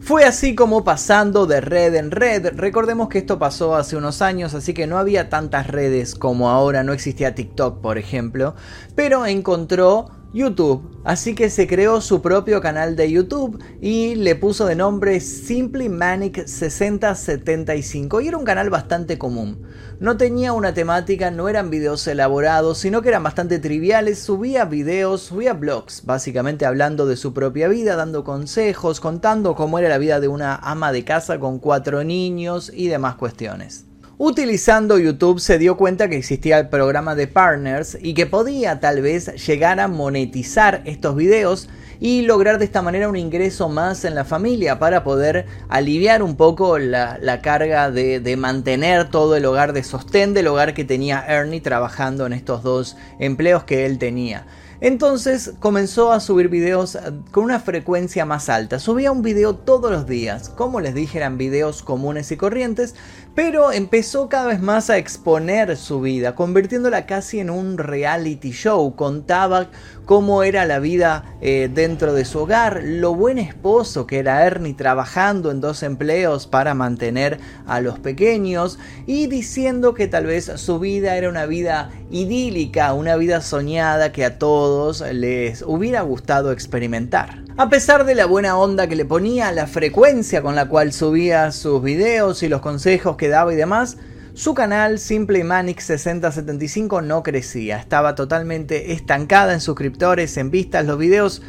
Fue 0.03 0.25
así 0.25 0.53
como 0.53 0.83
pasando 0.83 1.45
de 1.45 1.61
red 1.61 1.95
en 1.95 2.11
red, 2.11 2.55
recordemos 2.57 3.07
que 3.07 3.19
esto 3.19 3.39
pasó 3.39 3.73
hace 3.73 3.95
unos 3.95 4.21
años, 4.21 4.53
así 4.53 4.73
que 4.73 4.85
no 4.85 4.97
había 4.97 5.29
tantas 5.29 5.67
redes 5.67 6.13
como 6.13 6.49
ahora, 6.49 6.83
no 6.83 6.91
existía 6.91 7.35
TikTok 7.35 7.79
por 7.79 7.97
ejemplo, 7.97 8.53
pero 8.95 9.25
encontró 9.25 10.09
YouTube. 10.33 10.89
Así 11.03 11.35
que 11.35 11.49
se 11.49 11.67
creó 11.67 12.01
su 12.01 12.21
propio 12.21 12.61
canal 12.61 12.95
de 12.95 13.11
YouTube 13.11 13.61
y 13.81 14.15
le 14.15 14.35
puso 14.35 14.65
de 14.65 14.75
nombre 14.75 15.19
Simply 15.19 15.89
Manic 15.89 16.45
6075 16.45 18.21
y 18.21 18.27
era 18.29 18.37
un 18.37 18.45
canal 18.45 18.69
bastante 18.69 19.17
común. 19.17 19.61
No 19.99 20.17
tenía 20.17 20.53
una 20.53 20.73
temática, 20.73 21.29
no 21.29 21.49
eran 21.49 21.69
videos 21.69 22.07
elaborados, 22.07 22.77
sino 22.77 23.01
que 23.01 23.09
eran 23.09 23.23
bastante 23.23 23.59
triviales, 23.59 24.19
subía 24.19 24.65
videos, 24.65 25.21
subía 25.21 25.53
blogs, 25.53 26.05
básicamente 26.05 26.65
hablando 26.65 27.05
de 27.05 27.17
su 27.17 27.33
propia 27.33 27.67
vida, 27.67 27.95
dando 27.95 28.23
consejos, 28.23 28.99
contando 28.99 29.55
cómo 29.55 29.79
era 29.79 29.89
la 29.89 29.97
vida 29.97 30.19
de 30.19 30.29
una 30.29 30.55
ama 30.55 30.91
de 30.91 31.03
casa 31.03 31.39
con 31.39 31.59
cuatro 31.59 32.03
niños 32.03 32.71
y 32.73 32.87
demás 32.87 33.15
cuestiones. 33.15 33.85
Utilizando 34.19 34.99
YouTube 34.99 35.39
se 35.39 35.57
dio 35.57 35.75
cuenta 35.75 36.07
que 36.07 36.17
existía 36.17 36.59
el 36.59 36.69
programa 36.69 37.15
de 37.15 37.25
partners 37.25 37.97
y 37.99 38.13
que 38.13 38.27
podía 38.27 38.79
tal 38.79 39.01
vez 39.01 39.33
llegar 39.47 39.79
a 39.79 39.87
monetizar 39.87 40.83
estos 40.85 41.15
videos 41.15 41.67
y 41.99 42.21
lograr 42.21 42.59
de 42.59 42.65
esta 42.65 42.83
manera 42.83 43.09
un 43.09 43.15
ingreso 43.15 43.69
más 43.69 44.05
en 44.05 44.13
la 44.13 44.23
familia 44.23 44.77
para 44.77 45.03
poder 45.03 45.47
aliviar 45.67 46.21
un 46.21 46.35
poco 46.35 46.77
la, 46.77 47.39
carga 47.41 47.89
de, 47.89 48.19
de, 48.19 48.37
mantener 48.37 49.09
todo 49.09 49.35
el 49.35 49.45
hogar 49.45 49.73
de 49.73 49.83
sostén 49.83 50.35
del 50.35 50.45
hogar 50.45 50.75
que 50.75 50.85
tenía 50.85 51.25
Ernie 51.27 51.61
trabajando 51.61 52.27
en 52.27 52.33
estos 52.33 52.61
dos 52.61 52.95
empleos 53.17 53.63
que 53.63 53.87
él 53.87 53.97
tenía. 53.97 54.45
Entonces 54.83 55.53
comenzó 55.61 56.11
a 56.11 56.19
subir 56.19 56.49
videos 56.49 56.97
con 57.31 57.45
una 57.45 57.61
frecuencia 57.61 58.25
más 58.25 58.49
alta. 58.49 58.79
Subía 58.79 59.13
un 59.13 59.21
video 59.21 59.55
todos 59.55 59.89
los 59.89 60.05
días. 60.07 60.49
Como 60.49 60.81
les 60.81 60.93
dije, 60.93 61.19
eran 61.19 61.37
videos 61.37 61.83
comunes 61.83 62.29
y 62.33 62.35
corrientes, 62.35 62.93
pero 63.35 63.71
empezó 63.71 64.29
cada 64.29 64.47
vez 64.47 64.61
más 64.61 64.89
a 64.89 64.97
exponer 64.97 65.75
su 65.75 66.01
vida, 66.01 66.35
convirtiéndola 66.35 67.05
casi 67.05 67.39
en 67.39 67.49
un 67.49 67.77
reality 67.77 68.51
show. 68.51 68.95
Contaba 68.95 69.67
cómo 70.05 70.43
era 70.43 70.65
la 70.65 70.79
vida 70.79 71.23
eh, 71.41 71.69
dentro 71.73 72.13
de 72.13 72.25
su 72.25 72.39
hogar, 72.39 72.81
lo 72.83 73.15
buen 73.15 73.39
esposo 73.39 74.05
que 74.05 74.19
era 74.19 74.45
Ernie 74.45 74.73
trabajando 74.73 75.49
en 75.49 75.61
dos 75.61 75.81
empleos 75.81 76.45
para 76.45 76.73
mantener 76.73 77.39
a 77.65 77.81
los 77.81 77.99
pequeños 77.99 78.77
y 79.07 79.27
diciendo 79.27 79.93
que 79.93 80.07
tal 80.07 80.25
vez 80.25 80.51
su 80.55 80.79
vida 80.79 81.15
era 81.15 81.29
una 81.29 81.45
vida 81.45 81.89
idílica, 82.11 82.93
una 82.93 83.15
vida 83.15 83.41
soñada 83.41 84.11
que 84.11 84.25
a 84.25 84.37
todos 84.37 85.01
les 85.11 85.63
hubiera 85.63 86.01
gustado 86.01 86.51
experimentar. 86.51 87.42
A 87.55 87.69
pesar 87.69 88.03
de 88.05 88.15
la 88.15 88.25
buena 88.25 88.57
onda 88.57 88.87
que 88.87 88.95
le 88.95 89.05
ponía, 89.05 89.51
la 89.51 89.67
frecuencia 89.67 90.41
con 90.41 90.55
la 90.55 90.67
cual 90.67 90.91
subía 90.91 91.51
sus 91.51 91.83
videos 91.83 92.41
y 92.41 92.49
los 92.49 92.61
consejos 92.61 93.15
que 93.15 93.29
daba 93.29 93.53
y 93.53 93.55
demás, 93.55 93.97
su 94.33 94.55
canal 94.55 94.97
Simple 94.97 95.43
Manic 95.43 95.79
6075 95.79 97.03
no 97.03 97.21
crecía, 97.21 97.77
estaba 97.77 98.15
totalmente 98.15 98.93
estancada 98.93 99.53
en 99.53 99.61
suscriptores, 99.61 100.35
en 100.37 100.49
vistas, 100.49 100.87
los 100.87 100.97
videos 100.97 101.43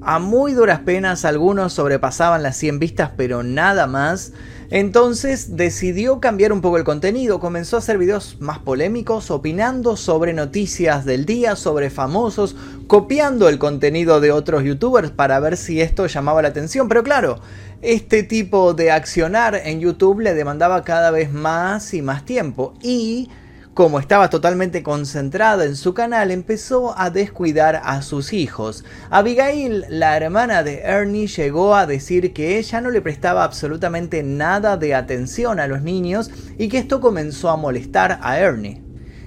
a 0.00 0.18
muy 0.18 0.54
duras 0.54 0.80
penas, 0.80 1.26
algunos 1.26 1.74
sobrepasaban 1.74 2.42
las 2.42 2.56
100 2.56 2.78
vistas, 2.78 3.10
pero 3.16 3.42
nada 3.42 3.86
más. 3.86 4.32
Entonces 4.74 5.56
decidió 5.56 6.18
cambiar 6.18 6.52
un 6.52 6.60
poco 6.60 6.78
el 6.78 6.82
contenido, 6.82 7.38
comenzó 7.38 7.76
a 7.76 7.78
hacer 7.78 7.96
videos 7.96 8.40
más 8.40 8.58
polémicos, 8.58 9.30
opinando 9.30 9.96
sobre 9.96 10.32
noticias 10.32 11.04
del 11.04 11.26
día, 11.26 11.54
sobre 11.54 11.90
famosos, 11.90 12.56
copiando 12.88 13.48
el 13.48 13.60
contenido 13.60 14.20
de 14.20 14.32
otros 14.32 14.64
youtubers 14.64 15.12
para 15.12 15.38
ver 15.38 15.56
si 15.56 15.80
esto 15.80 16.06
llamaba 16.06 16.42
la 16.42 16.48
atención. 16.48 16.88
Pero 16.88 17.04
claro, 17.04 17.38
este 17.82 18.24
tipo 18.24 18.74
de 18.74 18.90
accionar 18.90 19.54
en 19.54 19.78
YouTube 19.78 20.18
le 20.18 20.34
demandaba 20.34 20.82
cada 20.82 21.12
vez 21.12 21.32
más 21.32 21.94
y 21.94 22.02
más 22.02 22.24
tiempo 22.24 22.74
y 22.82 23.30
como 23.74 23.98
estaba 23.98 24.30
totalmente 24.30 24.84
concentrada 24.84 25.64
en 25.64 25.74
su 25.74 25.94
canal, 25.94 26.30
empezó 26.30 26.96
a 26.96 27.10
descuidar 27.10 27.80
a 27.84 28.02
sus 28.02 28.32
hijos. 28.32 28.84
Abigail, 29.10 29.84
la 29.88 30.16
hermana 30.16 30.62
de 30.62 30.82
Ernie, 30.82 31.26
llegó 31.26 31.74
a 31.74 31.84
decir 31.84 32.32
que 32.32 32.58
ella 32.58 32.80
no 32.80 32.90
le 32.90 33.02
prestaba 33.02 33.42
absolutamente 33.42 34.22
nada 34.22 34.76
de 34.76 34.94
atención 34.94 35.58
a 35.58 35.66
los 35.66 35.82
niños 35.82 36.30
y 36.56 36.68
que 36.68 36.78
esto 36.78 37.00
comenzó 37.00 37.50
a 37.50 37.56
molestar 37.56 38.20
a 38.22 38.38
Ernie. 38.38 38.80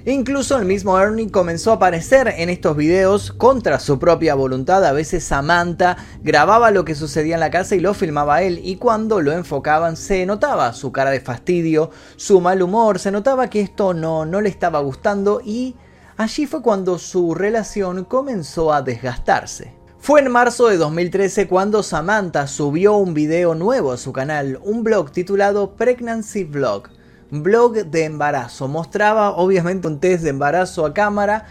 Incluso 0.09 0.55
el 0.55 0.63
mismo 0.63 0.97
Ernie 0.97 1.29
comenzó 1.29 1.71
a 1.71 1.75
aparecer 1.75 2.33
en 2.37 2.49
estos 2.49 2.77
videos 2.77 3.33
contra 3.33 3.77
su 3.77 3.99
propia 3.99 4.35
voluntad. 4.35 4.85
A 4.85 4.93
veces 4.93 5.25
Samantha 5.25 5.97
grababa 6.23 6.71
lo 6.71 6.85
que 6.85 6.95
sucedía 6.95 7.33
en 7.33 7.41
la 7.41 7.51
casa 7.51 7.75
y 7.75 7.81
lo 7.81 7.93
filmaba 7.93 8.41
él. 8.41 8.61
Y 8.63 8.77
cuando 8.77 9.19
lo 9.19 9.33
enfocaban 9.33 9.97
se 9.97 10.25
notaba 10.25 10.71
su 10.71 10.93
cara 10.93 11.11
de 11.11 11.19
fastidio, 11.19 11.91
su 12.15 12.39
mal 12.39 12.61
humor, 12.61 12.99
se 12.99 13.11
notaba 13.11 13.49
que 13.49 13.59
esto 13.59 13.93
no, 13.93 14.25
no 14.25 14.39
le 14.39 14.47
estaba 14.47 14.79
gustando 14.79 15.41
y 15.43 15.75
allí 16.15 16.45
fue 16.45 16.61
cuando 16.61 16.99
su 16.99 17.35
relación 17.35 18.05
comenzó 18.05 18.71
a 18.71 18.81
desgastarse. 18.81 19.73
Fue 19.99 20.21
en 20.21 20.31
marzo 20.31 20.69
de 20.69 20.77
2013 20.77 21.49
cuando 21.49 21.83
Samantha 21.83 22.47
subió 22.47 22.95
un 22.95 23.13
video 23.13 23.55
nuevo 23.55 23.91
a 23.91 23.97
su 23.97 24.13
canal, 24.13 24.57
un 24.63 24.85
blog 24.85 25.11
titulado 25.11 25.75
Pregnancy 25.75 26.45
Vlog, 26.45 26.87
blog 27.31 27.85
de 27.85 28.05
embarazo. 28.05 28.67
Mostraba 28.67 29.31
obviamente 29.31 29.87
un 29.87 29.99
test 29.99 30.23
de 30.23 30.29
embarazo 30.29 30.85
a 30.85 30.93
cámara 30.93 31.45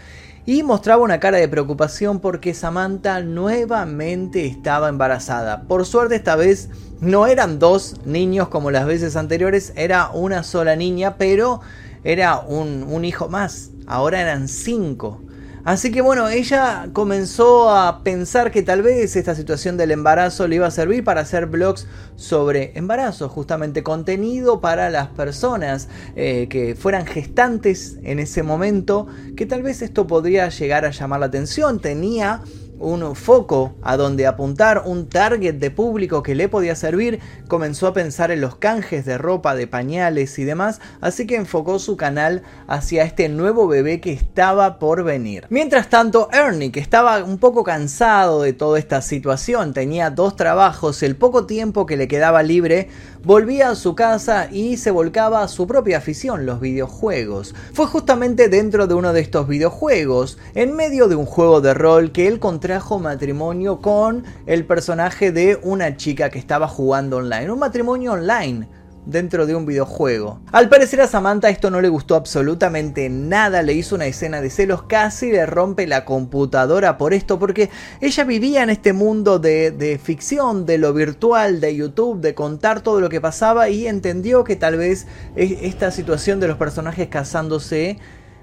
y 0.45 0.63
mostraba 0.63 1.03
una 1.03 1.19
cara 1.19 1.37
de 1.37 1.47
preocupación 1.47 2.19
porque 2.19 2.53
Samantha 2.53 3.21
nuevamente 3.21 4.45
estaba 4.45 4.89
embarazada. 4.89 5.63
Por 5.63 5.85
suerte 5.85 6.15
esta 6.15 6.35
vez 6.35 6.69
no 7.01 7.27
eran 7.27 7.59
dos 7.59 7.97
niños 8.05 8.47
como 8.47 8.71
las 8.71 8.85
veces 8.85 9.15
anteriores, 9.15 9.73
era 9.75 10.09
una 10.11 10.43
sola 10.43 10.75
niña, 10.75 11.17
pero 11.17 11.59
era 12.03 12.39
un, 12.39 12.85
un 12.89 13.03
hijo 13.03 13.27
más. 13.27 13.71
Ahora 13.87 14.21
eran 14.21 14.47
cinco. 14.47 15.21
Así 15.63 15.91
que 15.91 16.01
bueno, 16.01 16.29
ella 16.29 16.89
comenzó 16.93 17.69
a 17.69 18.03
pensar 18.03 18.51
que 18.51 18.63
tal 18.63 18.81
vez 18.81 19.15
esta 19.15 19.35
situación 19.35 19.75
del 19.75 19.91
embarazo 19.91 20.47
le 20.47 20.55
iba 20.55 20.67
a 20.67 20.71
servir 20.71 21.03
para 21.03 21.21
hacer 21.21 21.45
blogs 21.47 21.87
sobre 22.15 22.71
embarazo, 22.75 23.27
justamente 23.27 23.83
contenido 23.83 24.61
para 24.61 24.89
las 24.89 25.07
personas 25.09 25.89
eh, 26.15 26.47
que 26.49 26.75
fueran 26.75 27.05
gestantes 27.05 27.97
en 28.03 28.19
ese 28.19 28.43
momento, 28.43 29.07
que 29.35 29.45
tal 29.45 29.61
vez 29.61 29.81
esto 29.81 30.07
podría 30.07 30.49
llegar 30.49 30.85
a 30.85 30.91
llamar 30.91 31.19
la 31.19 31.25
atención. 31.25 31.79
Tenía 31.79 32.41
un 32.79 33.15
foco 33.15 33.75
a 33.81 33.97
donde 33.97 34.27
apuntar, 34.27 34.83
un 34.85 35.09
target 35.09 35.55
de 35.55 35.71
público 35.71 36.23
que 36.23 36.35
le 36.35 36.49
podía 36.49 36.75
servir, 36.75 37.19
comenzó 37.47 37.87
a 37.87 37.93
pensar 37.93 38.31
en 38.31 38.41
los 38.41 38.55
canjes 38.55 39.05
de 39.05 39.17
ropa, 39.17 39.55
de 39.55 39.67
pañales 39.67 40.37
y 40.39 40.43
demás, 40.43 40.79
así 41.01 41.25
que 41.25 41.35
enfocó 41.35 41.79
su 41.79 41.97
canal 41.97 42.43
hacia 42.67 43.03
este 43.03 43.29
nuevo 43.29 43.67
bebé 43.67 43.99
que 44.01 44.13
estaba 44.13 44.79
por 44.79 45.03
venir. 45.03 45.45
Mientras 45.49 45.89
tanto, 45.89 46.29
Ernie, 46.31 46.71
que 46.71 46.79
estaba 46.79 47.23
un 47.23 47.37
poco 47.37 47.63
cansado 47.63 48.41
de 48.41 48.53
toda 48.53 48.79
esta 48.79 49.01
situación, 49.01 49.73
tenía 49.73 50.09
dos 50.09 50.35
trabajos, 50.35 51.03
el 51.03 51.15
poco 51.15 51.45
tiempo 51.45 51.85
que 51.85 51.97
le 51.97 52.07
quedaba 52.07 52.43
libre, 52.43 52.89
volvía 53.23 53.69
a 53.69 53.75
su 53.75 53.95
casa 53.95 54.49
y 54.51 54.77
se 54.77 54.91
volcaba 54.91 55.43
a 55.43 55.47
su 55.47 55.67
propia 55.67 55.97
afición, 55.97 56.45
los 56.45 56.59
videojuegos. 56.59 57.55
Fue 57.73 57.87
justamente 57.87 58.49
dentro 58.49 58.87
de 58.87 58.93
uno 58.93 59.13
de 59.13 59.21
estos 59.21 59.47
videojuegos, 59.47 60.37
en 60.55 60.75
medio 60.75 61.07
de 61.07 61.15
un 61.15 61.25
juego 61.25 61.61
de 61.61 61.73
rol, 61.73 62.11
que 62.11 62.27
él 62.27 62.39
contrajo 62.39 62.99
matrimonio 62.99 63.81
con 63.81 64.23
el 64.45 64.65
personaje 64.65 65.31
de 65.31 65.59
una 65.63 65.97
chica 65.97 66.29
que 66.29 66.39
estaba 66.39 66.67
jugando 66.67 67.17
online. 67.17 67.51
Un 67.51 67.59
matrimonio 67.59 68.13
online 68.13 68.67
dentro 69.07 69.45
de 69.45 69.55
un 69.55 69.65
videojuego. 69.65 70.41
Al 70.51 70.69
parecer 70.69 71.01
a 71.01 71.07
Samantha 71.07 71.49
esto 71.49 71.71
no 71.71 71.81
le 71.81 71.89
gustó 71.89 72.15
absolutamente 72.15 73.09
nada, 73.09 73.63
le 73.63 73.73
hizo 73.73 73.95
una 73.95 74.05
escena 74.05 74.41
de 74.41 74.49
celos, 74.49 74.83
casi 74.83 75.31
le 75.31 75.45
rompe 75.45 75.87
la 75.87 76.03
computadora 76.03 76.97
por 76.97 77.13
esto, 77.13 77.39
porque 77.39 77.69
ella 78.01 78.23
vivía 78.25 78.63
en 78.63 78.69
este 78.69 78.93
mundo 78.93 79.39
de, 79.39 79.71
de 79.71 79.97
ficción, 79.97 80.65
de 80.65 80.77
lo 80.77 80.93
virtual, 80.93 81.61
de 81.61 81.75
YouTube, 81.75 82.19
de 82.19 82.35
contar 82.35 82.81
todo 82.81 82.99
lo 82.99 83.09
que 83.09 83.21
pasaba 83.21 83.69
y 83.69 83.87
entendió 83.87 84.43
que 84.43 84.57
tal 84.57 84.77
vez 84.77 85.07
esta 85.35 85.91
situación 85.91 86.39
de 86.39 86.49
los 86.49 86.57
personajes 86.57 87.07
casándose 87.07 87.97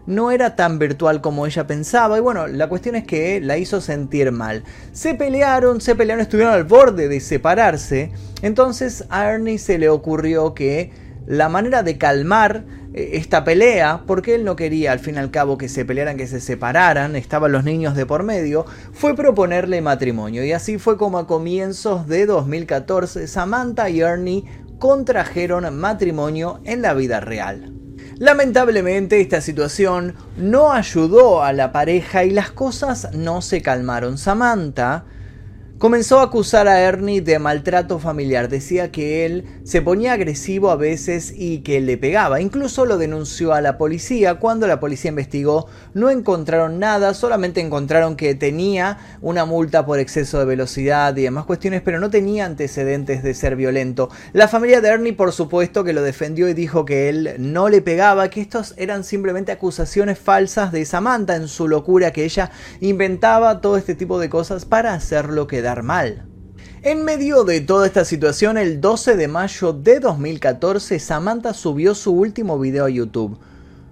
no 0.07 0.31
era 0.31 0.57
tan 0.57 0.79
virtual 0.79 1.21
como 1.21 1.47
ella 1.47 1.67
pensaba 1.67 2.19
y 2.19 2.21
bueno, 2.21 2.47
la 2.47 2.69
cuestión 2.69 2.97
es 2.97 3.05
que 3.05 3.41
la 3.41 3.59
hizo 3.59 3.81
sentir 3.81 4.33
mal. 4.33 4.65
Se 4.93 5.15
pelearon, 5.15 5.81
se 5.81 5.95
pelearon, 5.95 6.23
estuvieron 6.23 6.53
al 6.55 6.65
borde 6.65 7.09
de 7.09 7.21
separarse, 7.21 8.13
entonces 8.43 9.05
a 9.11 9.31
Ernie 9.31 9.59
se 9.59 9.79
le 9.79 9.89
ocurrió 9.89 10.55
que 10.55 10.93
la 11.27 11.49
manera 11.49 11.83
de 11.83 11.97
calmar 11.97 12.65
eh, 12.93 13.11
esta 13.15 13.45
pelea, 13.45 14.03
porque 14.07 14.35
él 14.35 14.45
no 14.45 14.57
quería 14.57 14.93
al 14.93 14.99
fin 14.99 15.17
y 15.17 15.19
al 15.19 15.31
cabo 15.31 15.59
que 15.59 15.69
se 15.69 15.85
pelearan, 15.85 16.17
que 16.17 16.27
se 16.27 16.41
separaran, 16.41 17.17
estaban 17.17 17.53
los 17.53 17.65
niños 17.65 17.97
de 17.97 18.07
por 18.07 18.23
medio, 18.23 18.67
fue 18.93 19.17
proponerle 19.17 19.81
matrimonio. 19.81 20.45
Y 20.45 20.53
así 20.53 20.79
fue 20.79 20.97
como 20.97 21.19
a 21.19 21.27
comienzos 21.27 22.07
de 22.07 22.27
2014 22.27 23.27
Samantha 23.27 23.89
y 23.89 24.01
Ernie 24.01 24.45
contrajeron 24.79 25.77
matrimonio 25.79 26.61
en 26.65 26.83
la 26.83 26.95
vida 26.95 27.21
real. 27.21 27.84
Lamentablemente 28.19 29.21
esta 29.21 29.41
situación 29.41 30.15
no 30.37 30.73
ayudó 30.73 31.43
a 31.43 31.53
la 31.53 31.73
pareja 31.73 32.25
y 32.25 32.31
las 32.31 32.51
cosas 32.51 33.11
no 33.13 33.43
se 33.43 33.61
calmaron. 33.61 34.19
Samantha 34.19 35.05
Comenzó 35.85 36.21
a 36.21 36.23
acusar 36.23 36.67
a 36.67 36.81
Ernie 36.81 37.21
de 37.21 37.39
maltrato 37.39 37.99
familiar, 37.99 38.49
decía 38.49 38.91
que 38.91 39.27
él 39.27 39.45
se 39.65 39.83
ponía 39.83 40.15
agresivo 40.15 40.71
a 40.71 40.77
veces 40.77 41.31
y 41.37 41.59
que 41.59 41.83
le 41.83 41.99
pegaba, 41.99 42.41
incluso 42.41 42.87
lo 42.87 42.97
denunció 42.97 43.53
a 43.53 43.61
la 43.61 43.77
policía, 43.77 44.37
cuando 44.37 44.67
la 44.67 44.81
policía 44.81 45.11
investigó 45.11 45.67
no 45.93 46.09
encontraron 46.09 46.79
nada, 46.79 47.13
solamente 47.13 47.61
encontraron 47.61 48.17
que 48.17 48.35
tenía 48.35 48.97
una 49.21 49.45
multa 49.45 49.85
por 49.85 49.99
exceso 49.99 50.39
de 50.39 50.47
velocidad 50.47 51.15
y 51.19 51.25
demás 51.25 51.45
cuestiones, 51.45 51.83
pero 51.83 52.01
no 52.01 52.09
tenía 52.09 52.47
antecedentes 52.47 53.23
de 53.23 53.35
ser 53.35 53.55
violento. 53.55 54.09
La 54.33 54.49
familia 54.49 54.81
de 54.81 54.89
Ernie 54.89 55.13
por 55.13 55.33
supuesto 55.33 55.85
que 55.85 55.93
lo 55.93 56.01
defendió 56.01 56.49
y 56.49 56.55
dijo 56.55 56.87
que 56.87 57.11
él 57.11 57.35
no 57.39 57.69
le 57.69 57.83
pegaba, 57.83 58.31
que 58.31 58.41
estos 58.41 58.73
eran 58.79 59.05
simplemente 59.05 59.53
acusaciones 59.53 60.19
falsas 60.19 60.73
de 60.73 60.87
Samantha 60.87 61.37
en 61.37 61.47
su 61.47 61.69
locura, 61.69 62.11
que 62.11 62.25
ella 62.25 62.51
inventaba 62.81 63.61
todo 63.61 63.77
este 63.77 63.95
tipo 63.95 64.19
de 64.19 64.31
cosas 64.31 64.65
para 64.65 64.95
hacerlo 64.95 65.47
quedar 65.47 65.74
mal. 65.83 66.29
En 66.83 67.03
medio 67.05 67.45
de 67.45 67.61
toda 67.61 67.87
esta 67.87 68.05
situación, 68.05 68.59
el 68.59 68.81
12 68.81 69.17
de 69.17 69.29
mayo 69.29 69.73
de 69.73 70.01
2014, 70.01 70.99
Samantha 70.99 71.55
subió 71.55 71.95
su 71.95 72.13
último 72.13 72.59
video 72.59 72.85
a 72.85 72.91
YouTube. 72.91 73.39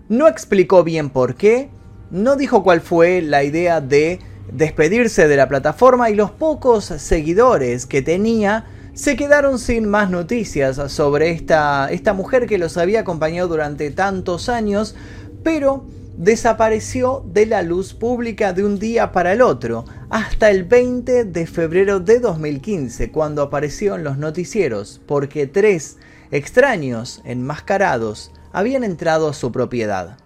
No 0.08 0.28
explicó 0.28 0.84
bien 0.84 1.08
por 1.08 1.34
qué, 1.34 1.70
no 2.10 2.36
dijo 2.36 2.62
cuál 2.62 2.82
fue 2.82 3.22
la 3.22 3.44
idea 3.44 3.80
de 3.80 4.20
despedirse 4.52 5.26
de 5.26 5.36
la 5.36 5.48
plataforma 5.48 6.10
y 6.10 6.14
los 6.14 6.30
pocos 6.30 6.84
seguidores 6.84 7.86
que 7.86 8.02
tenía 8.02 8.66
se 8.92 9.16
quedaron 9.16 9.58
sin 9.58 9.88
más 9.88 10.10
noticias 10.10 10.78
sobre 10.92 11.30
esta, 11.30 11.90
esta 11.90 12.12
mujer 12.12 12.46
que 12.46 12.58
los 12.58 12.76
había 12.76 13.00
acompañado 13.00 13.48
durante 13.48 13.90
tantos 13.90 14.50
años, 14.50 14.94
pero 15.42 15.86
desapareció 16.16 17.24
de 17.26 17.46
la 17.46 17.62
luz 17.62 17.94
pública 17.94 18.52
de 18.52 18.64
un 18.64 18.78
día 18.78 19.12
para 19.12 19.32
el 19.32 19.42
otro, 19.42 19.84
hasta 20.10 20.50
el 20.50 20.64
20 20.64 21.24
de 21.24 21.46
febrero 21.46 22.00
de 22.00 22.20
2015, 22.20 23.10
cuando 23.10 23.42
apareció 23.42 23.94
en 23.94 24.04
los 24.04 24.18
noticieros, 24.18 25.00
porque 25.06 25.46
tres 25.46 25.98
extraños 26.30 27.22
enmascarados 27.24 28.32
habían 28.52 28.84
entrado 28.84 29.28
a 29.28 29.34
su 29.34 29.52
propiedad. 29.52 30.18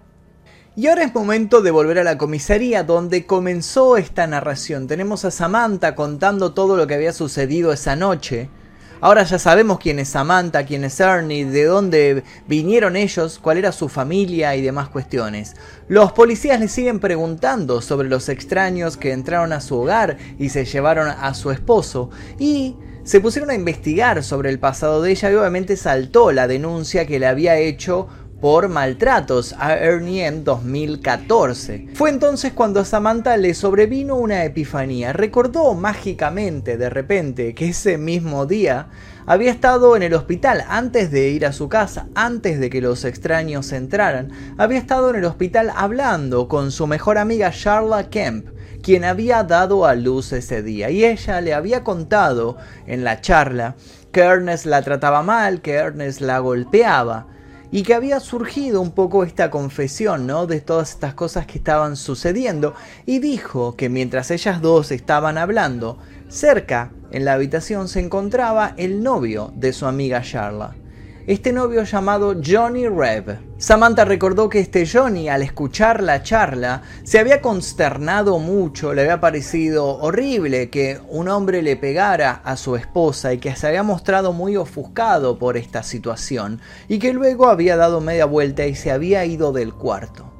Y 0.78 0.88
ahora 0.88 1.04
es 1.04 1.14
momento 1.14 1.62
de 1.62 1.70
volver 1.70 1.98
a 1.98 2.04
la 2.04 2.18
comisaría 2.18 2.84
donde 2.84 3.24
comenzó 3.24 3.96
esta 3.96 4.26
narración. 4.26 4.86
Tenemos 4.86 5.24
a 5.24 5.30
Samantha 5.30 5.94
contando 5.94 6.52
todo 6.52 6.76
lo 6.76 6.86
que 6.86 6.94
había 6.94 7.14
sucedido 7.14 7.72
esa 7.72 7.96
noche, 7.96 8.50
Ahora 9.00 9.24
ya 9.24 9.38
sabemos 9.38 9.78
quién 9.78 9.98
es 9.98 10.08
Samantha, 10.08 10.64
quién 10.64 10.82
es 10.84 10.98
Ernie, 11.00 11.44
de 11.44 11.64
dónde 11.64 12.24
vinieron 12.46 12.96
ellos, 12.96 13.38
cuál 13.38 13.58
era 13.58 13.70
su 13.72 13.90
familia 13.90 14.56
y 14.56 14.62
demás 14.62 14.88
cuestiones. 14.88 15.54
Los 15.86 16.12
policías 16.12 16.58
le 16.60 16.68
siguen 16.68 16.98
preguntando 16.98 17.82
sobre 17.82 18.08
los 18.08 18.30
extraños 18.30 18.96
que 18.96 19.12
entraron 19.12 19.52
a 19.52 19.60
su 19.60 19.76
hogar 19.76 20.16
y 20.38 20.48
se 20.48 20.64
llevaron 20.64 21.08
a 21.08 21.34
su 21.34 21.50
esposo 21.50 22.10
y 22.38 22.76
se 23.04 23.20
pusieron 23.20 23.50
a 23.50 23.54
investigar 23.54 24.24
sobre 24.24 24.50
el 24.50 24.58
pasado 24.58 25.02
de 25.02 25.12
ella 25.12 25.30
y 25.30 25.34
obviamente 25.34 25.76
saltó 25.76 26.32
la 26.32 26.48
denuncia 26.48 27.06
que 27.06 27.20
le 27.20 27.26
había 27.26 27.56
hecho 27.56 28.08
por 28.40 28.68
maltratos 28.68 29.54
a 29.58 29.76
Ernie 29.76 30.26
en 30.26 30.44
2014. 30.44 31.88
Fue 31.94 32.10
entonces 32.10 32.52
cuando 32.52 32.80
a 32.80 32.84
Samantha 32.84 33.36
le 33.36 33.54
sobrevino 33.54 34.16
una 34.16 34.44
epifanía. 34.44 35.12
Recordó 35.12 35.74
mágicamente 35.74 36.76
de 36.76 36.90
repente 36.90 37.54
que 37.54 37.68
ese 37.68 37.96
mismo 37.96 38.44
día 38.46 38.88
había 39.26 39.50
estado 39.50 39.96
en 39.96 40.02
el 40.02 40.14
hospital 40.14 40.64
antes 40.68 41.10
de 41.10 41.30
ir 41.30 41.46
a 41.46 41.52
su 41.52 41.68
casa, 41.68 42.08
antes 42.14 42.60
de 42.60 42.68
que 42.68 42.80
los 42.82 43.04
extraños 43.04 43.72
entraran. 43.72 44.30
Había 44.58 44.78
estado 44.78 45.10
en 45.10 45.16
el 45.16 45.24
hospital 45.24 45.72
hablando 45.74 46.46
con 46.46 46.70
su 46.72 46.86
mejor 46.86 47.18
amiga 47.18 47.50
Charla 47.50 48.10
Kemp 48.10 48.48
quien 48.82 49.02
había 49.04 49.42
dado 49.42 49.84
a 49.84 49.96
luz 49.96 50.32
ese 50.32 50.62
día 50.62 50.90
y 50.90 51.04
ella 51.04 51.40
le 51.40 51.54
había 51.54 51.82
contado 51.82 52.56
en 52.86 53.02
la 53.02 53.20
charla 53.20 53.74
que 54.12 54.20
Ernest 54.20 54.64
la 54.64 54.82
trataba 54.82 55.22
mal, 55.22 55.60
que 55.60 55.72
Ernest 55.72 56.20
la 56.20 56.38
golpeaba 56.38 57.26
y 57.70 57.82
que 57.82 57.94
había 57.94 58.20
surgido 58.20 58.80
un 58.80 58.92
poco 58.92 59.24
esta 59.24 59.50
confesión, 59.50 60.26
¿no? 60.26 60.46
De 60.46 60.60
todas 60.60 60.90
estas 60.90 61.14
cosas 61.14 61.46
que 61.46 61.58
estaban 61.58 61.96
sucediendo 61.96 62.74
y 63.04 63.18
dijo 63.18 63.76
que 63.76 63.88
mientras 63.88 64.30
ellas 64.30 64.60
dos 64.60 64.92
estaban 64.92 65.38
hablando, 65.38 65.98
cerca 66.28 66.92
en 67.10 67.24
la 67.24 67.34
habitación 67.34 67.88
se 67.88 68.00
encontraba 68.00 68.74
el 68.76 69.02
novio 69.02 69.52
de 69.54 69.72
su 69.72 69.86
amiga 69.86 70.22
Charla 70.22 70.74
este 71.26 71.52
novio 71.52 71.82
llamado 71.82 72.36
Johnny 72.44 72.86
Reb. 72.86 73.38
Samantha 73.58 74.04
recordó 74.04 74.48
que 74.48 74.60
este 74.60 74.86
Johnny 74.86 75.28
al 75.28 75.42
escuchar 75.42 76.00
la 76.00 76.22
charla 76.22 76.82
se 77.02 77.18
había 77.18 77.40
consternado 77.42 78.38
mucho, 78.38 78.94
le 78.94 79.02
había 79.02 79.20
parecido 79.20 79.86
horrible 79.98 80.70
que 80.70 81.00
un 81.08 81.28
hombre 81.28 81.62
le 81.62 81.76
pegara 81.76 82.42
a 82.44 82.56
su 82.56 82.76
esposa 82.76 83.32
y 83.32 83.38
que 83.38 83.56
se 83.56 83.66
había 83.66 83.82
mostrado 83.82 84.32
muy 84.32 84.56
ofuscado 84.56 85.38
por 85.38 85.56
esta 85.56 85.82
situación 85.82 86.60
y 86.86 87.00
que 87.00 87.12
luego 87.12 87.48
había 87.48 87.76
dado 87.76 88.00
media 88.00 88.26
vuelta 88.26 88.64
y 88.66 88.76
se 88.76 88.92
había 88.92 89.24
ido 89.24 89.52
del 89.52 89.74
cuarto. 89.74 90.35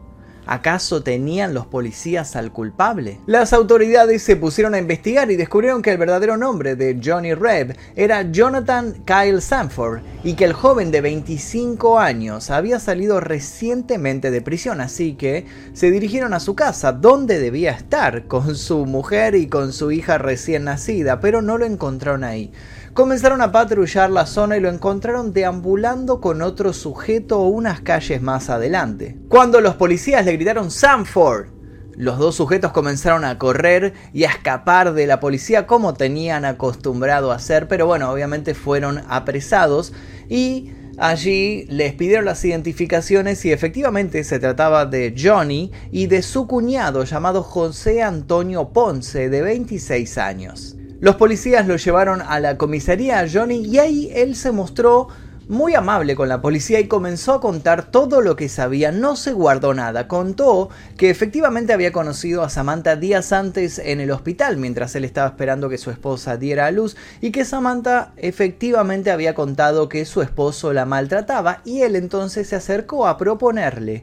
¿Acaso 0.47 1.03
tenían 1.03 1.55
los 1.55 1.67
policías 1.67 2.37
al 2.37 2.53
culpable? 2.53 3.19
Las 3.27 3.53
autoridades 3.53 4.23
se 4.23 4.37
pusieron 4.37 4.75
a 4.75 4.79
investigar 4.79 5.29
y 5.31 5.37
descubrieron 5.37 5.83
que 5.83 5.91
el 5.91 5.99
verdadero 5.99 6.37
nombre 6.37 6.77
de 6.77 7.01
Johnny 7.05 7.35
Reb 7.35 7.77
era 7.97 8.31
Jonathan 8.31 8.95
Kyle 9.05 9.43
Sanford 9.43 10.03
y 10.23 10.35
que 10.35 10.45
el 10.45 10.53
joven 10.53 10.93
de 10.93 11.01
25 11.01 11.99
años 11.99 12.51
había 12.51 12.79
salido 12.79 13.19
recientemente 13.19 14.31
de 14.31 14.41
prisión, 14.41 14.81
así 14.81 15.15
que 15.15 15.47
se 15.73 15.91
dirigieron 15.91 16.33
a 16.33 16.41
su 16.41 16.55
casa, 16.55 16.93
donde 16.93 17.41
debía 17.41 17.73
estar, 17.73 18.27
con 18.27 18.55
su 18.55 18.87
mujer 18.87 19.35
y 19.35 19.49
con 19.49 19.73
su 19.73 19.91
hija 19.91 20.19
recién 20.19 20.65
nacida, 20.65 21.21
pero 21.21 21.43
no 21.43 21.59
lo 21.59 21.67
encontraron 21.67 22.23
ahí. 22.23 22.53
Comenzaron 22.97 23.43
a 23.43 23.53
patrullar 23.53 24.09
la 24.09 24.25
zona 24.25 24.57
y 24.57 24.61
lo 24.61 24.71
encontraron 24.71 25.35
deambulando 25.35 26.19
con 26.19 26.41
otro 26.41 26.73
sujeto 26.73 27.43
unas 27.43 27.83
calles 27.83 28.23
más 28.23 28.49
adelante. 28.49 29.19
Cuando 29.29 29.61
los 29.61 29.75
policías 29.75 30.25
le 30.25 30.33
gritaron 30.33 30.71
Sanford, 30.71 31.49
los 31.95 32.17
dos 32.17 32.37
sujetos 32.37 32.73
comenzaron 32.73 33.27
a 33.27 33.37
correr 33.37 33.93
y 34.15 34.25
a 34.25 34.31
escapar 34.31 34.95
de 34.95 35.07
la 35.07 35.21
policía 35.21 35.67
como 35.67 35.93
tenían 35.93 36.47
acostumbrado 36.47 37.33
a 37.33 37.35
hacer, 37.35 37.69
pero 37.69 37.87
bueno, 37.87 38.11
obviamente 38.11 38.55
fueron 38.55 39.03
apresados 39.11 39.93
y 40.31 40.73
allí 40.97 41.67
les 41.69 41.93
pidieron 41.93 42.25
las 42.25 42.43
identificaciones 42.47 43.45
y 43.45 43.53
efectivamente 43.53 44.25
se 44.25 44.39
trataba 44.39 44.87
de 44.87 45.15
Johnny 45.23 45.71
y 45.93 46.07
de 46.07 46.23
su 46.23 46.47
cuñado 46.47 47.05
llamado 47.05 47.43
José 47.43 48.03
Antonio 48.03 48.71
Ponce 48.71 49.29
de 49.29 49.43
26 49.43 50.17
años. 50.17 50.76
Los 51.07 51.15
policías 51.15 51.69
lo 51.69 51.77
llevaron 51.77 52.21
a 52.21 52.41
la 52.41 52.59
comisaría 52.59 53.21
a 53.21 53.29
Johnny 53.33 53.65
y 53.65 53.79
ahí 53.79 54.11
él 54.13 54.35
se 54.35 54.51
mostró 54.51 55.07
muy 55.47 55.77
amable 55.77 56.17
con 56.17 56.29
la 56.29 56.43
policía 56.43 56.81
y 56.81 56.89
comenzó 56.89 57.35
a 57.35 57.41
contar 57.41 57.93
todo 57.93 58.21
lo 58.21 58.35
que 58.35 58.49
sabía, 58.49 58.91
no 58.91 59.15
se 59.15 59.33
guardó 59.33 59.73
nada, 59.73 60.09
contó 60.09 60.69
que 60.97 61.09
efectivamente 61.09 61.73
había 61.73 61.93
conocido 61.93 62.43
a 62.43 62.49
Samantha 62.49 62.97
días 62.97 63.33
antes 63.33 63.79
en 63.79 64.01
el 64.01 64.11
hospital 64.11 64.57
mientras 64.57 64.97
él 64.97 65.05
estaba 65.05 65.29
esperando 65.29 65.69
que 65.69 65.79
su 65.79 65.93
esposa 65.93 66.39
diera 66.39 66.67
a 66.67 66.73
luz 66.73 66.97
y 67.21 67.31
que 67.31 67.45
Samantha 67.45 68.13
efectivamente 68.17 69.13
había 69.13 69.37
contado 69.37 69.89
que 69.89 70.07
su 70.07 70.23
esposo 70.23 70.73
la 70.73 70.87
maltrataba 70.87 71.63
y 71.65 71.83
él 71.83 71.95
entonces 71.95 72.49
se 72.49 72.57
acercó 72.57 73.07
a 73.07 73.17
proponerle 73.17 74.03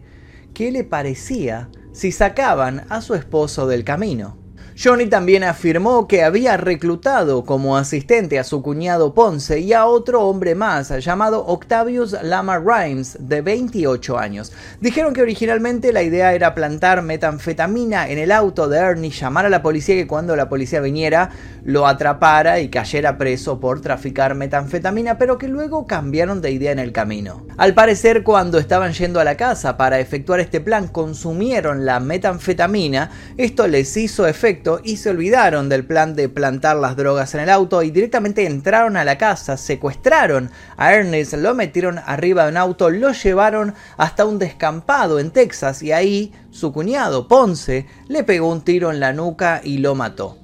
qué 0.53 0.71
le 0.71 0.85
parecía 0.85 1.67
si 1.91 2.13
sacaban 2.13 2.85
a 2.87 3.01
su 3.01 3.13
esposo 3.13 3.67
del 3.67 3.83
camino. 3.83 4.41
Johnny 4.75 5.05
también 5.05 5.43
afirmó 5.43 6.07
que 6.07 6.23
había 6.23 6.57
reclutado 6.57 7.45
como 7.45 7.77
asistente 7.77 8.39
a 8.39 8.43
su 8.43 8.63
cuñado 8.63 9.13
Ponce 9.13 9.59
y 9.59 9.71
a 9.71 9.85
otro 9.85 10.21
hombre 10.23 10.55
más 10.55 10.89
llamado 11.05 11.45
Octavius 11.45 12.17
Lama 12.23 12.57
Rhymes 12.57 13.17
de 13.19 13.41
28 13.41 14.17
años. 14.17 14.51
Dijeron 14.81 15.13
que 15.13 15.21
originalmente 15.21 15.93
la 15.93 16.01
idea 16.01 16.33
era 16.33 16.55
plantar 16.55 17.03
metanfetamina 17.03 18.09
en 18.09 18.17
el 18.17 18.31
auto 18.31 18.67
de 18.67 18.79
Ernie, 18.79 19.11
llamar 19.11 19.45
a 19.45 19.49
la 19.49 19.61
policía 19.61 19.93
que 19.93 20.07
cuando 20.07 20.35
la 20.35 20.49
policía 20.49 20.81
viniera 20.81 21.29
lo 21.63 21.85
atrapara 21.85 22.59
y 22.59 22.69
cayera 22.69 23.17
preso 23.17 23.59
por 23.59 23.79
traficar 23.79 24.33
metanfetamina, 24.33 25.19
pero 25.19 25.37
que 25.37 25.47
luego 25.47 25.85
cambiaron 25.85 26.41
de 26.41 26.51
idea 26.51 26.71
en 26.71 26.79
el 26.79 26.91
camino. 26.91 27.45
Al 27.57 27.75
parecer 27.75 28.23
cuando 28.23 28.57
estaban 28.57 28.93
yendo 28.93 29.19
a 29.19 29.23
la 29.23 29.37
casa 29.37 29.77
para 29.77 29.99
efectuar 29.99 30.39
este 30.39 30.61
plan 30.61 30.87
consumieron 30.87 31.85
la 31.85 31.99
metanfetamina, 31.99 33.11
esto 33.37 33.67
les 33.67 33.95
hizo 33.95 34.25
efecto 34.25 34.62
y 34.83 34.97
se 34.97 35.09
olvidaron 35.09 35.67
del 35.67 35.85
plan 35.85 36.15
de 36.15 36.29
plantar 36.29 36.77
las 36.77 36.95
drogas 36.95 37.33
en 37.33 37.41
el 37.41 37.49
auto 37.49 37.83
y 37.83 37.91
directamente 37.91 38.45
entraron 38.45 38.95
a 38.95 39.03
la 39.03 39.17
casa, 39.17 39.57
secuestraron 39.57 40.51
a 40.77 40.93
Ernest, 40.93 41.33
lo 41.33 41.53
metieron 41.53 41.99
arriba 41.99 42.45
de 42.45 42.51
un 42.51 42.57
auto, 42.57 42.89
lo 42.89 43.11
llevaron 43.11 43.73
hasta 43.97 44.25
un 44.25 44.39
descampado 44.39 45.19
en 45.19 45.31
Texas 45.31 45.83
y 45.83 45.91
ahí 45.91 46.31
su 46.51 46.71
cuñado 46.71 47.27
Ponce 47.27 47.87
le 48.07 48.23
pegó 48.23 48.49
un 48.49 48.61
tiro 48.61 48.89
en 48.91 48.99
la 48.99 49.11
nuca 49.11 49.59
y 49.63 49.79
lo 49.79 49.95
mató. 49.95 50.37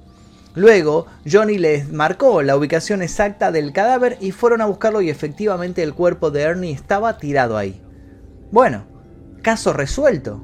Luego, 0.55 1.05
Johnny 1.29 1.57
les 1.57 1.89
marcó 1.89 2.41
la 2.41 2.57
ubicación 2.57 3.01
exacta 3.01 3.51
del 3.51 3.71
cadáver 3.71 4.17
y 4.19 4.31
fueron 4.31 4.61
a 4.61 4.65
buscarlo 4.65 5.01
y 5.01 5.09
efectivamente 5.09 5.81
el 5.83 5.93
cuerpo 5.93 6.31
de 6.31 6.41
Ernie 6.41 6.73
estaba 6.73 7.17
tirado 7.17 7.55
ahí. 7.55 7.81
Bueno, 8.51 8.83
caso 9.41 9.71
resuelto, 9.71 10.41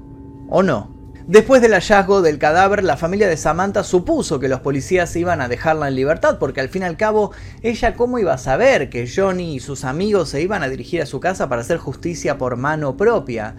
¿o 0.47 0.63
no? 0.63 0.94
Después 1.27 1.59
del 1.59 1.73
hallazgo 1.73 2.21
del 2.21 2.37
cadáver, 2.37 2.83
la 2.83 2.97
familia 2.97 3.27
de 3.27 3.35
Samantha 3.35 3.83
supuso 3.83 4.39
que 4.39 4.47
los 4.47 4.59
policías 4.59 5.15
iban 5.15 5.41
a 5.41 5.47
dejarla 5.47 5.87
en 5.87 5.95
libertad, 5.95 6.37
porque 6.37 6.61
al 6.61 6.69
fin 6.69 6.83
y 6.83 6.85
al 6.85 6.97
cabo, 6.97 7.31
ella 7.63 7.95
cómo 7.95 8.19
iba 8.19 8.33
a 8.33 8.37
saber 8.37 8.91
que 8.91 9.09
Johnny 9.09 9.55
y 9.55 9.59
sus 9.59 9.85
amigos 9.85 10.29
se 10.29 10.43
iban 10.43 10.61
a 10.61 10.69
dirigir 10.69 11.01
a 11.01 11.07
su 11.07 11.19
casa 11.19 11.49
para 11.49 11.61
hacer 11.61 11.79
justicia 11.79 12.37
por 12.37 12.57
mano 12.57 12.95
propia. 12.95 13.55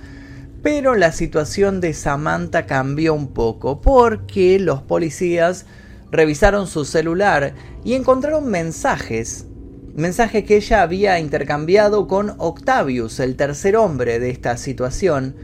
Pero 0.63 0.95
la 0.95 1.11
situación 1.11 1.81
de 1.81 1.93
Samantha 1.93 2.67
cambió 2.67 3.15
un 3.15 3.35
poco, 3.35 3.81
porque 3.81 4.61
los 4.61 4.83
policías 4.83 5.67
revisaron 6.13 6.69
su 6.69 6.85
celular 6.85 7.55
y 7.83 7.95
encontraron 7.95 8.47
mensajes 8.49 9.47
mensajes 9.97 10.45
que 10.45 10.57
ella 10.57 10.83
había 10.83 11.19
intercambiado 11.19 12.07
con 12.07 12.35
Octavius, 12.37 13.19
el 13.19 13.35
tercer 13.35 13.77
hombre 13.77 14.19
de 14.19 14.29
esta 14.29 14.59
situación, 14.59 15.35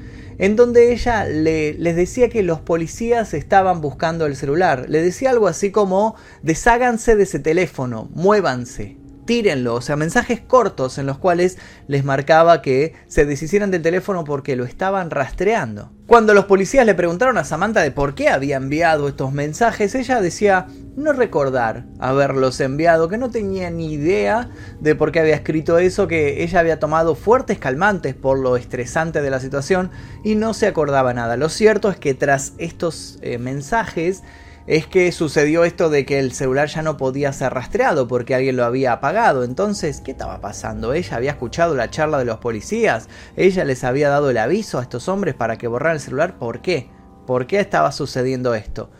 en 0.42 0.56
donde 0.56 0.92
ella 0.92 1.24
le, 1.24 1.74
les 1.74 1.94
decía 1.94 2.28
que 2.28 2.42
los 2.42 2.58
policías 2.58 3.32
estaban 3.32 3.80
buscando 3.80 4.26
el 4.26 4.34
celular. 4.34 4.86
Le 4.88 5.00
decía 5.00 5.30
algo 5.30 5.46
así 5.46 5.70
como, 5.70 6.16
desháganse 6.42 7.14
de 7.14 7.22
ese 7.22 7.38
teléfono, 7.38 8.08
muévanse, 8.12 8.96
tírenlo, 9.24 9.74
o 9.74 9.80
sea, 9.80 9.96
mensajes 9.96 10.40
cortos 10.40 10.98
en 10.98 11.06
los 11.06 11.18
cuales 11.18 11.58
les 11.86 12.04
marcaba 12.04 12.62
que 12.62 12.94
se 13.06 13.24
deshicieran 13.24 13.70
del 13.70 13.82
teléfono 13.82 14.24
porque 14.24 14.56
lo 14.56 14.64
estaban 14.64 15.10
rastreando. 15.10 15.90
Cuando 16.06 16.34
los 16.34 16.44
policías 16.44 16.84
le 16.84 16.94
preguntaron 16.94 17.38
a 17.38 17.44
Samantha 17.44 17.80
de 17.80 17.90
por 17.90 18.14
qué 18.14 18.28
había 18.28 18.56
enviado 18.56 19.08
estos 19.08 19.32
mensajes, 19.32 19.94
ella 19.94 20.20
decía 20.20 20.66
no 20.96 21.12
recordar 21.12 21.86
haberlos 22.00 22.60
enviado, 22.60 23.08
que 23.08 23.16
no 23.16 23.30
tenía 23.30 23.70
ni 23.70 23.94
idea 23.94 24.50
de 24.80 24.94
por 24.94 25.10
qué 25.12 25.20
había 25.20 25.36
escrito 25.36 25.78
eso, 25.78 26.08
que 26.08 26.42
ella 26.42 26.60
había 26.60 26.78
tomado 26.78 27.14
fuertes 27.14 27.58
calmantes 27.58 28.14
por 28.14 28.38
lo 28.38 28.56
estresante 28.56 29.22
de 29.22 29.30
la 29.30 29.40
situación 29.40 29.90
y 30.22 30.34
no 30.34 30.52
se 30.52 30.66
acordaba 30.66 31.14
nada. 31.14 31.36
Lo 31.36 31.48
cierto 31.48 31.88
es 31.88 31.96
que 31.96 32.14
tras 32.14 32.52
estos 32.58 33.18
eh, 33.22 33.38
mensajes, 33.38 34.22
es 34.66 34.86
que 34.86 35.10
sucedió 35.12 35.64
esto 35.64 35.90
de 35.90 36.04
que 36.04 36.18
el 36.18 36.32
celular 36.32 36.68
ya 36.68 36.82
no 36.82 36.96
podía 36.96 37.32
ser 37.32 37.52
rastreado 37.54 38.06
porque 38.06 38.34
alguien 38.34 38.56
lo 38.56 38.64
había 38.64 38.92
apagado. 38.92 39.44
Entonces, 39.44 40.00
¿qué 40.00 40.12
estaba 40.12 40.40
pasando? 40.40 40.92
Ella 40.92 41.16
había 41.16 41.32
escuchado 41.32 41.74
la 41.74 41.90
charla 41.90 42.18
de 42.18 42.24
los 42.24 42.38
policías, 42.38 43.08
ella 43.36 43.64
les 43.64 43.84
había 43.84 44.08
dado 44.08 44.30
el 44.30 44.38
aviso 44.38 44.78
a 44.78 44.82
estos 44.82 45.08
hombres 45.08 45.34
para 45.34 45.58
que 45.58 45.68
borraran 45.68 45.96
el 45.96 46.00
celular. 46.00 46.38
¿Por 46.38 46.62
qué? 46.62 46.88
¿Por 47.26 47.46
qué 47.46 47.60
estaba 47.60 47.92
sucediendo 47.92 48.54
esto? 48.54 48.90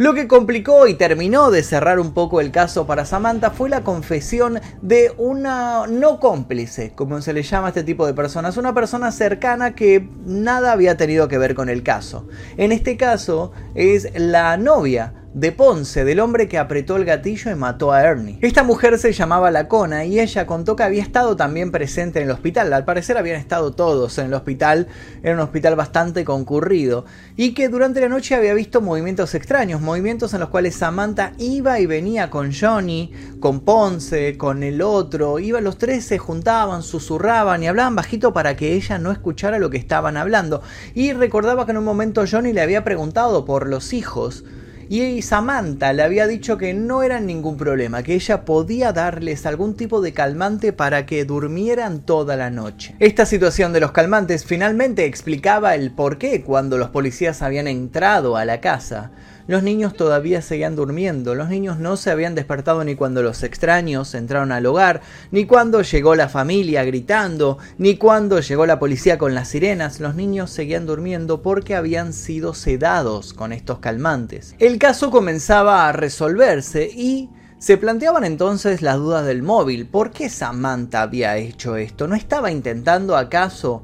Lo 0.00 0.14
que 0.14 0.28
complicó 0.28 0.86
y 0.86 0.94
terminó 0.94 1.50
de 1.50 1.62
cerrar 1.62 2.00
un 2.00 2.14
poco 2.14 2.40
el 2.40 2.50
caso 2.50 2.86
para 2.86 3.04
Samantha 3.04 3.50
fue 3.50 3.68
la 3.68 3.84
confesión 3.84 4.58
de 4.80 5.12
una 5.18 5.86
no 5.88 6.18
cómplice, 6.18 6.94
como 6.94 7.20
se 7.20 7.34
le 7.34 7.42
llama 7.42 7.66
a 7.66 7.68
este 7.68 7.84
tipo 7.84 8.06
de 8.06 8.14
personas, 8.14 8.56
una 8.56 8.72
persona 8.72 9.12
cercana 9.12 9.74
que 9.74 10.08
nada 10.24 10.72
había 10.72 10.96
tenido 10.96 11.28
que 11.28 11.36
ver 11.36 11.54
con 11.54 11.68
el 11.68 11.82
caso. 11.82 12.26
En 12.56 12.72
este 12.72 12.96
caso 12.96 13.52
es 13.74 14.08
la 14.14 14.56
novia 14.56 15.19
de 15.32 15.52
Ponce, 15.52 16.04
del 16.04 16.18
hombre 16.18 16.48
que 16.48 16.58
apretó 16.58 16.96
el 16.96 17.04
gatillo 17.04 17.52
y 17.52 17.54
mató 17.54 17.92
a 17.92 18.02
Ernie. 18.02 18.38
Esta 18.40 18.64
mujer 18.64 18.98
se 18.98 19.12
llamaba 19.12 19.52
Lacona 19.52 20.04
y 20.04 20.18
ella 20.18 20.46
contó 20.46 20.74
que 20.74 20.82
había 20.82 21.02
estado 21.02 21.36
también 21.36 21.70
presente 21.70 22.18
en 22.18 22.24
el 22.24 22.32
hospital. 22.32 22.72
Al 22.72 22.84
parecer 22.84 23.16
habían 23.16 23.36
estado 23.36 23.72
todos 23.72 24.18
en 24.18 24.26
el 24.26 24.34
hospital, 24.34 24.88
era 25.22 25.34
un 25.34 25.40
hospital 25.40 25.76
bastante 25.76 26.24
concurrido, 26.24 27.04
y 27.36 27.54
que 27.54 27.68
durante 27.68 28.00
la 28.00 28.08
noche 28.08 28.34
había 28.34 28.54
visto 28.54 28.80
movimientos 28.80 29.34
extraños, 29.34 29.80
movimientos 29.80 30.34
en 30.34 30.40
los 30.40 30.48
cuales 30.48 30.74
Samantha 30.74 31.32
iba 31.38 31.78
y 31.78 31.86
venía 31.86 32.28
con 32.28 32.52
Johnny, 32.52 33.12
con 33.38 33.60
Ponce, 33.60 34.36
con 34.36 34.64
el 34.64 34.82
otro, 34.82 35.38
iban 35.38 35.62
los 35.62 35.78
tres, 35.78 36.04
se 36.04 36.18
juntaban, 36.18 36.82
susurraban 36.82 37.62
y 37.62 37.68
hablaban 37.68 37.94
bajito 37.94 38.32
para 38.32 38.56
que 38.56 38.74
ella 38.74 38.98
no 38.98 39.12
escuchara 39.12 39.58
lo 39.58 39.70
que 39.70 39.78
estaban 39.78 40.16
hablando. 40.16 40.62
Y 40.94 41.12
recordaba 41.12 41.66
que 41.66 41.70
en 41.70 41.78
un 41.78 41.84
momento 41.84 42.24
Johnny 42.28 42.52
le 42.52 42.62
había 42.62 42.82
preguntado 42.82 43.44
por 43.44 43.68
los 43.68 43.92
hijos 43.92 44.44
y 44.90 45.22
Samantha 45.22 45.92
le 45.92 46.02
había 46.02 46.26
dicho 46.26 46.58
que 46.58 46.74
no 46.74 47.04
era 47.04 47.20
ningún 47.20 47.56
problema, 47.56 48.02
que 48.02 48.14
ella 48.14 48.44
podía 48.44 48.92
darles 48.92 49.46
algún 49.46 49.76
tipo 49.76 50.00
de 50.00 50.12
calmante 50.12 50.72
para 50.72 51.06
que 51.06 51.24
durmieran 51.24 52.00
toda 52.00 52.36
la 52.36 52.50
noche. 52.50 52.96
Esta 52.98 53.24
situación 53.24 53.72
de 53.72 53.78
los 53.78 53.92
calmantes 53.92 54.44
finalmente 54.44 55.04
explicaba 55.04 55.76
el 55.76 55.92
por 55.92 56.18
qué 56.18 56.42
cuando 56.42 56.76
los 56.76 56.88
policías 56.88 57.40
habían 57.40 57.68
entrado 57.68 58.36
a 58.36 58.44
la 58.44 58.60
casa 58.60 59.12
los 59.50 59.64
niños 59.64 59.94
todavía 59.94 60.42
seguían 60.42 60.76
durmiendo, 60.76 61.34
los 61.34 61.48
niños 61.48 61.80
no 61.80 61.96
se 61.96 62.12
habían 62.12 62.36
despertado 62.36 62.84
ni 62.84 62.94
cuando 62.94 63.20
los 63.20 63.42
extraños 63.42 64.14
entraron 64.14 64.52
al 64.52 64.64
hogar, 64.64 65.00
ni 65.32 65.44
cuando 65.44 65.82
llegó 65.82 66.14
la 66.14 66.28
familia 66.28 66.84
gritando, 66.84 67.58
ni 67.76 67.96
cuando 67.96 68.38
llegó 68.38 68.64
la 68.64 68.78
policía 68.78 69.18
con 69.18 69.34
las 69.34 69.48
sirenas, 69.48 69.98
los 69.98 70.14
niños 70.14 70.50
seguían 70.50 70.86
durmiendo 70.86 71.42
porque 71.42 71.74
habían 71.74 72.12
sido 72.12 72.54
sedados 72.54 73.34
con 73.34 73.52
estos 73.52 73.80
calmantes. 73.80 74.54
El 74.60 74.78
caso 74.78 75.10
comenzaba 75.10 75.88
a 75.88 75.92
resolverse 75.92 76.88
y 76.88 77.28
se 77.58 77.76
planteaban 77.76 78.22
entonces 78.22 78.82
las 78.82 78.98
dudas 78.98 79.26
del 79.26 79.42
móvil. 79.42 79.88
¿Por 79.88 80.12
qué 80.12 80.30
Samantha 80.30 81.02
había 81.02 81.36
hecho 81.38 81.74
esto? 81.74 82.06
¿No 82.06 82.14
estaba 82.14 82.52
intentando 82.52 83.16
acaso 83.16 83.82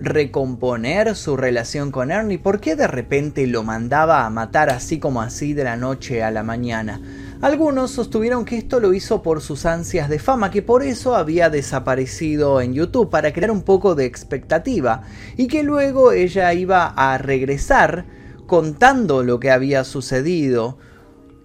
recomponer 0.00 1.14
su 1.14 1.36
relación 1.36 1.90
con 1.90 2.10
Ernie? 2.10 2.38
¿Por 2.38 2.60
qué 2.60 2.76
de 2.76 2.86
repente 2.86 3.46
lo 3.46 3.62
mandaba 3.62 4.24
a 4.24 4.30
matar 4.30 4.70
así 4.70 4.98
como 4.98 5.20
así 5.20 5.52
de 5.52 5.64
la 5.64 5.76
noche 5.76 6.22
a 6.22 6.30
la 6.30 6.42
mañana? 6.42 7.00
Algunos 7.40 7.92
sostuvieron 7.92 8.44
que 8.44 8.58
esto 8.58 8.80
lo 8.80 8.92
hizo 8.94 9.22
por 9.22 9.40
sus 9.40 9.64
ansias 9.64 10.08
de 10.08 10.18
fama, 10.18 10.50
que 10.50 10.62
por 10.62 10.82
eso 10.82 11.14
había 11.14 11.50
desaparecido 11.50 12.60
en 12.60 12.74
YouTube, 12.74 13.10
para 13.10 13.32
crear 13.32 13.52
un 13.52 13.62
poco 13.62 13.94
de 13.94 14.06
expectativa, 14.06 15.02
y 15.36 15.46
que 15.46 15.62
luego 15.62 16.10
ella 16.10 16.52
iba 16.52 16.86
a 16.86 17.16
regresar 17.18 18.06
contando 18.46 19.22
lo 19.22 19.38
que 19.38 19.52
había 19.52 19.84
sucedido, 19.84 20.78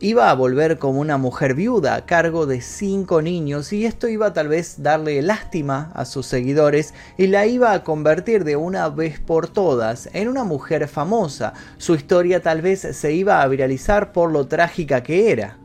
iba 0.03 0.29
a 0.29 0.33
volver 0.33 0.79
como 0.79 0.99
una 0.99 1.15
mujer 1.15 1.53
viuda 1.53 1.95
a 1.95 2.05
cargo 2.05 2.45
de 2.45 2.59
cinco 2.59 3.21
niños 3.21 3.71
y 3.71 3.85
esto 3.85 4.09
iba 4.09 4.33
tal 4.33 4.49
vez 4.49 4.83
darle 4.83 5.21
lástima 5.21 5.91
a 5.95 6.03
sus 6.03 6.25
seguidores 6.25 6.93
y 7.17 7.27
la 7.27 7.45
iba 7.45 7.71
a 7.71 7.85
convertir 7.85 8.43
de 8.43 8.57
una 8.57 8.89
vez 8.89 9.21
por 9.21 9.47
todas 9.47 10.09
en 10.11 10.27
una 10.27 10.43
mujer 10.43 10.89
famosa. 10.89 11.53
Su 11.77 11.95
historia 11.95 12.41
tal 12.41 12.61
vez 12.61 12.81
se 12.81 13.13
iba 13.13 13.41
a 13.41 13.47
viralizar 13.47 14.11
por 14.11 14.29
lo 14.29 14.45
trágica 14.45 15.03
que 15.03 15.31
era. 15.31 15.57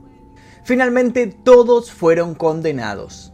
Finalmente 0.63 1.27
todos 1.27 1.91
fueron 1.91 2.37
condenados. 2.37 3.33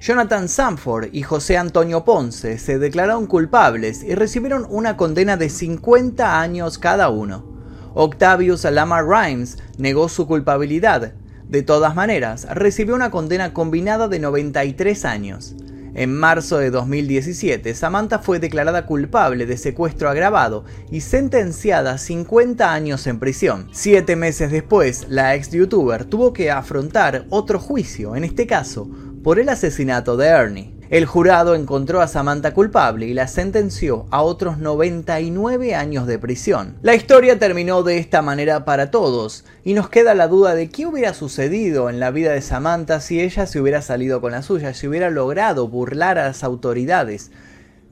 Jonathan 0.00 0.50
Sanford 0.50 1.14
y 1.14 1.22
José 1.22 1.56
Antonio 1.56 2.04
Ponce 2.04 2.58
se 2.58 2.78
declararon 2.78 3.26
culpables 3.26 4.02
y 4.02 4.14
recibieron 4.14 4.66
una 4.68 4.98
condena 4.98 5.38
de 5.38 5.48
50 5.48 6.38
años 6.42 6.76
cada 6.76 7.08
uno. 7.08 7.59
Octavius 7.94 8.64
Lamar 8.64 9.06
Rhymes 9.06 9.58
negó 9.78 10.08
su 10.08 10.26
culpabilidad. 10.26 11.12
De 11.48 11.62
todas 11.62 11.94
maneras, 11.94 12.46
recibió 12.52 12.94
una 12.94 13.10
condena 13.10 13.52
combinada 13.52 14.06
de 14.06 14.20
93 14.20 15.04
años. 15.04 15.56
En 15.94 16.14
marzo 16.14 16.58
de 16.58 16.70
2017, 16.70 17.74
Samantha 17.74 18.20
fue 18.20 18.38
declarada 18.38 18.86
culpable 18.86 19.44
de 19.44 19.56
secuestro 19.56 20.08
agravado 20.08 20.64
y 20.90 21.00
sentenciada 21.00 21.94
a 21.94 21.98
50 21.98 22.72
años 22.72 23.08
en 23.08 23.18
prisión. 23.18 23.68
Siete 23.72 24.14
meses 24.14 24.52
después, 24.52 25.06
la 25.08 25.34
ex 25.34 25.50
youtuber 25.50 26.04
tuvo 26.04 26.32
que 26.32 26.52
afrontar 26.52 27.26
otro 27.30 27.58
juicio, 27.58 28.14
en 28.14 28.22
este 28.22 28.46
caso, 28.46 28.88
por 29.24 29.40
el 29.40 29.48
asesinato 29.48 30.16
de 30.16 30.28
Ernie. 30.28 30.79
El 30.90 31.06
jurado 31.06 31.54
encontró 31.54 32.00
a 32.00 32.08
Samantha 32.08 32.52
culpable 32.52 33.06
y 33.06 33.14
la 33.14 33.28
sentenció 33.28 34.06
a 34.10 34.22
otros 34.22 34.58
99 34.58 35.76
años 35.76 36.08
de 36.08 36.18
prisión. 36.18 36.78
La 36.82 36.96
historia 36.96 37.38
terminó 37.38 37.84
de 37.84 37.98
esta 37.98 38.22
manera 38.22 38.64
para 38.64 38.90
todos, 38.90 39.44
y 39.62 39.74
nos 39.74 39.88
queda 39.88 40.16
la 40.16 40.26
duda 40.26 40.56
de 40.56 40.68
qué 40.68 40.86
hubiera 40.86 41.14
sucedido 41.14 41.90
en 41.90 42.00
la 42.00 42.10
vida 42.10 42.32
de 42.32 42.42
Samantha 42.42 43.00
si 43.00 43.20
ella 43.20 43.46
se 43.46 43.60
hubiera 43.60 43.82
salido 43.82 44.20
con 44.20 44.32
la 44.32 44.42
suya, 44.42 44.74
si 44.74 44.88
hubiera 44.88 45.10
logrado 45.10 45.68
burlar 45.68 46.18
a 46.18 46.24
las 46.24 46.42
autoridades, 46.42 47.30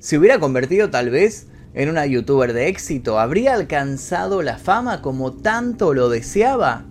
se 0.01 0.19
hubiera 0.19 0.41
convertido 0.41 0.91
tal 0.91 1.11
vez 1.11 1.47
en 1.75 1.91
una 1.91 2.05
youtuber 2.05 2.53
de 2.53 2.67
éxito, 2.67 3.21
habría 3.21 3.55
alcanzado 3.55 4.43
la 4.43 4.59
fama 4.59 5.03
como 5.03 5.35
tanto 5.35 5.95
lo 5.95 6.09
deseaba. 6.09 6.85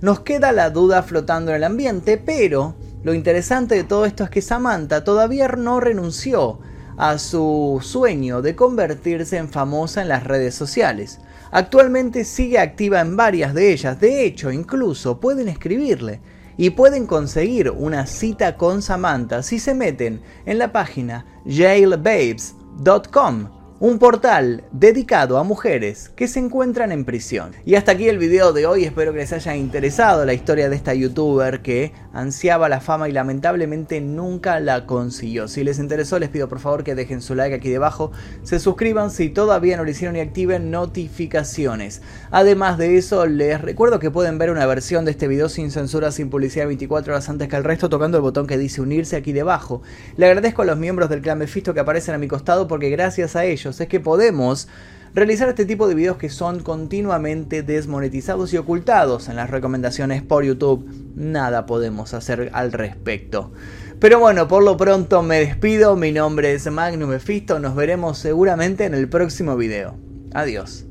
Nos 0.00 0.20
queda 0.20 0.52
la 0.52 0.70
duda 0.70 1.02
flotando 1.02 1.50
en 1.50 1.58
el 1.58 1.64
ambiente, 1.64 2.16
pero 2.16 2.74
lo 3.06 3.14
interesante 3.14 3.76
de 3.76 3.84
todo 3.84 4.04
esto 4.04 4.24
es 4.24 4.30
que 4.30 4.42
Samantha 4.42 5.04
todavía 5.04 5.46
no 5.46 5.78
renunció 5.78 6.58
a 6.96 7.18
su 7.18 7.78
sueño 7.80 8.42
de 8.42 8.56
convertirse 8.56 9.36
en 9.36 9.48
famosa 9.48 10.02
en 10.02 10.08
las 10.08 10.24
redes 10.24 10.56
sociales. 10.56 11.20
Actualmente 11.52 12.24
sigue 12.24 12.58
activa 12.58 13.00
en 13.00 13.16
varias 13.16 13.54
de 13.54 13.72
ellas, 13.72 14.00
de 14.00 14.24
hecho 14.24 14.50
incluso 14.50 15.20
pueden 15.20 15.46
escribirle 15.46 16.20
y 16.56 16.70
pueden 16.70 17.06
conseguir 17.06 17.70
una 17.70 18.08
cita 18.08 18.56
con 18.56 18.82
Samantha 18.82 19.44
si 19.44 19.60
se 19.60 19.72
meten 19.72 20.20
en 20.44 20.58
la 20.58 20.72
página 20.72 21.26
jailbabes.com 21.46 23.55
un 23.78 23.98
portal 23.98 24.64
dedicado 24.72 25.36
a 25.36 25.44
mujeres 25.44 26.10
que 26.16 26.28
se 26.28 26.38
encuentran 26.38 26.92
en 26.92 27.04
prisión. 27.04 27.52
Y 27.66 27.74
hasta 27.74 27.92
aquí 27.92 28.08
el 28.08 28.16
video 28.16 28.54
de 28.54 28.64
hoy, 28.64 28.84
espero 28.84 29.12
que 29.12 29.18
les 29.18 29.34
haya 29.34 29.54
interesado 29.54 30.24
la 30.24 30.32
historia 30.32 30.70
de 30.70 30.76
esta 30.76 30.94
youtuber 30.94 31.60
que 31.60 31.92
ansiaba 32.14 32.70
la 32.70 32.80
fama 32.80 33.10
y 33.10 33.12
lamentablemente 33.12 34.00
nunca 34.00 34.60
la 34.60 34.86
consiguió. 34.86 35.46
Si 35.46 35.62
les 35.62 35.78
interesó 35.78 36.18
les 36.18 36.30
pido 36.30 36.48
por 36.48 36.58
favor 36.58 36.84
que 36.84 36.94
dejen 36.94 37.20
su 37.20 37.34
like 37.34 37.54
aquí 37.54 37.68
debajo, 37.68 38.12
se 38.44 38.60
suscriban 38.60 39.10
si 39.10 39.28
todavía 39.28 39.76
no 39.76 39.84
lo 39.84 39.90
hicieron 39.90 40.16
y 40.16 40.20
activen 40.20 40.70
notificaciones. 40.70 42.00
Además 42.30 42.78
de 42.78 42.96
eso 42.96 43.26
les 43.26 43.60
recuerdo 43.60 43.98
que 43.98 44.10
pueden 44.10 44.38
ver 44.38 44.50
una 44.50 44.64
versión 44.64 45.04
de 45.04 45.10
este 45.10 45.28
video 45.28 45.50
sin 45.50 45.70
censura, 45.70 46.12
sin 46.12 46.30
publicidad 46.30 46.66
24 46.66 47.12
horas 47.12 47.28
antes 47.28 47.48
que 47.48 47.56
el 47.56 47.64
resto 47.64 47.90
tocando 47.90 48.16
el 48.16 48.22
botón 48.22 48.46
que 48.46 48.56
dice 48.56 48.80
unirse 48.80 49.16
aquí 49.16 49.32
debajo. 49.34 49.82
Le 50.16 50.24
agradezco 50.24 50.62
a 50.62 50.64
los 50.64 50.78
miembros 50.78 51.10
del 51.10 51.20
clan 51.20 51.38
Mephisto 51.38 51.74
que 51.74 51.80
aparecen 51.80 52.14
a 52.14 52.18
mi 52.18 52.26
costado 52.26 52.66
porque 52.66 52.88
gracias 52.88 53.36
a 53.36 53.44
es 53.68 53.88
que 53.88 54.00
podemos 54.00 54.68
realizar 55.14 55.48
este 55.48 55.64
tipo 55.64 55.88
de 55.88 55.94
videos 55.94 56.18
que 56.18 56.28
son 56.28 56.62
continuamente 56.62 57.62
desmonetizados 57.62 58.52
y 58.52 58.58
ocultados 58.58 59.28
en 59.28 59.36
las 59.36 59.50
recomendaciones 59.50 60.22
por 60.22 60.44
YouTube. 60.44 60.86
Nada 61.14 61.66
podemos 61.66 62.14
hacer 62.14 62.50
al 62.52 62.72
respecto. 62.72 63.52
Pero 63.98 64.18
bueno, 64.18 64.46
por 64.46 64.62
lo 64.62 64.76
pronto 64.76 65.22
me 65.22 65.40
despido. 65.40 65.96
Mi 65.96 66.12
nombre 66.12 66.52
es 66.52 66.70
Magnum 66.70 67.10
Mephisto. 67.10 67.58
Nos 67.58 67.74
veremos 67.74 68.18
seguramente 68.18 68.84
en 68.84 68.94
el 68.94 69.08
próximo 69.08 69.56
video. 69.56 69.96
Adiós. 70.34 70.86